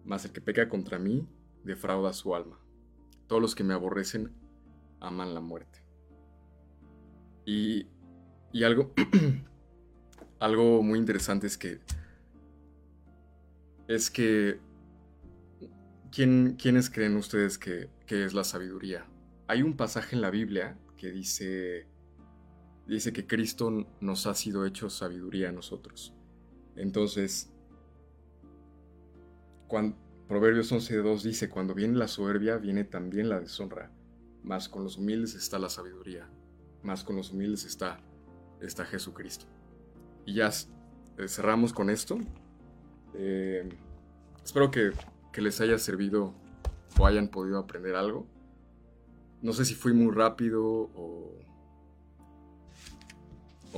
Mas 0.05 0.25
el 0.25 0.31
que 0.31 0.41
peca 0.41 0.69
contra 0.69 0.99
mí, 0.99 1.27
defrauda 1.63 2.13
su 2.13 2.35
alma. 2.35 2.59
Todos 3.25 3.41
los 3.41 3.55
que 3.55 3.63
me 3.63 3.73
aborrecen 3.73 4.31
aman 4.99 5.33
la 5.33 5.41
muerte. 5.41 5.83
Y, 7.47 7.87
y 8.51 8.63
algo, 8.63 8.93
algo 10.39 10.83
muy 10.83 10.99
interesante 10.99 11.47
es 11.47 11.57
que 11.57 11.79
es 13.95 14.09
que, 14.09 14.59
¿quién, 16.11 16.55
¿quiénes 16.57 16.89
creen 16.89 17.17
ustedes 17.17 17.57
que, 17.57 17.89
es 18.07 18.33
la 18.33 18.43
sabiduría? 18.43 19.05
Hay 19.47 19.63
un 19.63 19.75
pasaje 19.75 20.15
en 20.15 20.21
la 20.21 20.29
Biblia 20.29 20.77
que 20.97 21.11
dice, 21.11 21.87
dice 22.87 23.11
que 23.11 23.27
Cristo 23.27 23.85
nos 23.99 24.27
ha 24.27 24.33
sido 24.33 24.65
hecho 24.65 24.89
sabiduría 24.89 25.49
a 25.49 25.51
nosotros. 25.51 26.13
Entonces, 26.75 27.51
cuando, 29.67 29.97
Proverbios 30.27 30.71
11.2 30.71 31.23
dice, 31.23 31.49
cuando 31.49 31.73
viene 31.73 31.97
la 31.97 32.07
soberbia, 32.07 32.57
viene 32.57 32.85
también 32.85 33.27
la 33.27 33.41
deshonra. 33.41 33.91
Más 34.41 34.69
con 34.69 34.85
los 34.85 34.97
humildes 34.97 35.35
está 35.35 35.59
la 35.59 35.67
sabiduría. 35.67 36.29
Más 36.83 37.03
con 37.03 37.17
los 37.17 37.31
humildes 37.31 37.65
está, 37.65 37.99
está 38.61 38.85
Jesucristo. 38.85 39.45
Y 40.25 40.35
ya 40.35 40.49
eh, 41.17 41.27
cerramos 41.27 41.73
con 41.73 41.89
esto. 41.89 42.17
Eh, 43.13 43.69
espero 44.43 44.71
que, 44.71 44.91
les 45.41 45.61
haya 45.61 45.77
servido 45.77 46.33
o 46.99 47.05
hayan 47.05 47.29
podido 47.29 47.57
aprender 47.57 47.95
algo. 47.95 48.27
No 49.41 49.53
sé 49.53 49.65
si 49.65 49.73
fui 49.73 49.93
muy 49.93 50.13
rápido 50.13 50.63
o, 50.63 51.37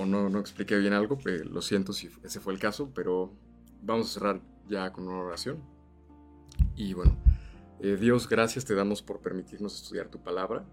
no 0.05 0.39
expliqué 0.39 0.77
bien 0.77 0.93
algo, 0.93 1.17
pero 1.23 1.45
lo 1.45 1.61
siento 1.61 1.93
si 1.93 2.09
ese 2.23 2.39
fue 2.39 2.53
el 2.53 2.59
caso, 2.59 2.91
pero 2.93 3.31
vamos 3.81 4.09
a 4.09 4.13
cerrar 4.13 4.41
ya 4.67 4.91
con 4.91 5.07
una 5.07 5.19
oración. 5.19 5.57
Y 6.75 6.93
bueno, 6.93 7.15
eh, 7.79 7.97
Dios, 7.97 8.27
gracias 8.27 8.65
te 8.65 8.75
damos 8.75 9.01
por 9.01 9.19
permitirnos 9.19 9.81
estudiar 9.81 10.09
tu 10.09 10.19
palabra. 10.19 10.65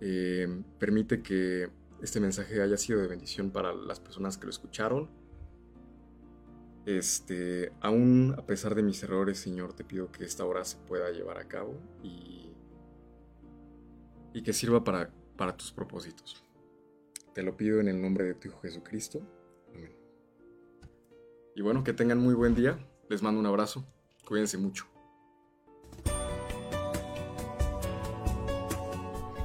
Eh, 0.00 0.62
permite 0.78 1.22
que 1.22 1.68
este 2.02 2.20
mensaje 2.20 2.62
haya 2.62 2.76
sido 2.76 3.00
de 3.00 3.08
bendición 3.08 3.50
para 3.50 3.74
las 3.74 4.00
personas 4.00 4.36
que 4.36 4.44
lo 4.44 4.50
escucharon 4.50 5.08
este, 6.86 7.72
aún 7.80 8.34
a 8.38 8.46
pesar 8.46 8.74
de 8.74 8.82
mis 8.82 9.02
errores, 9.02 9.38
Señor, 9.38 9.74
te 9.74 9.84
pido 9.84 10.10
que 10.10 10.24
esta 10.24 10.44
hora 10.44 10.64
se 10.64 10.78
pueda 10.78 11.10
llevar 11.10 11.38
a 11.38 11.48
cabo 11.48 11.74
y, 12.02 12.52
y 14.32 14.42
que 14.42 14.52
sirva 14.52 14.84
para, 14.84 15.10
para 15.36 15.56
tus 15.56 15.72
propósitos. 15.72 16.42
Te 17.34 17.42
lo 17.42 17.56
pido 17.56 17.80
en 17.80 17.88
el 17.88 18.00
nombre 18.00 18.24
de 18.24 18.34
tu 18.34 18.48
Hijo 18.48 18.60
Jesucristo. 18.60 19.20
Amén. 19.74 19.92
Y 21.56 21.60
bueno, 21.60 21.82
que 21.84 21.92
tengan 21.92 22.18
muy 22.18 22.34
buen 22.34 22.54
día. 22.54 22.78
Les 23.10 23.20
mando 23.20 23.40
un 23.40 23.46
abrazo. 23.46 23.84
Cuídense 24.24 24.56
mucho. 24.56 24.86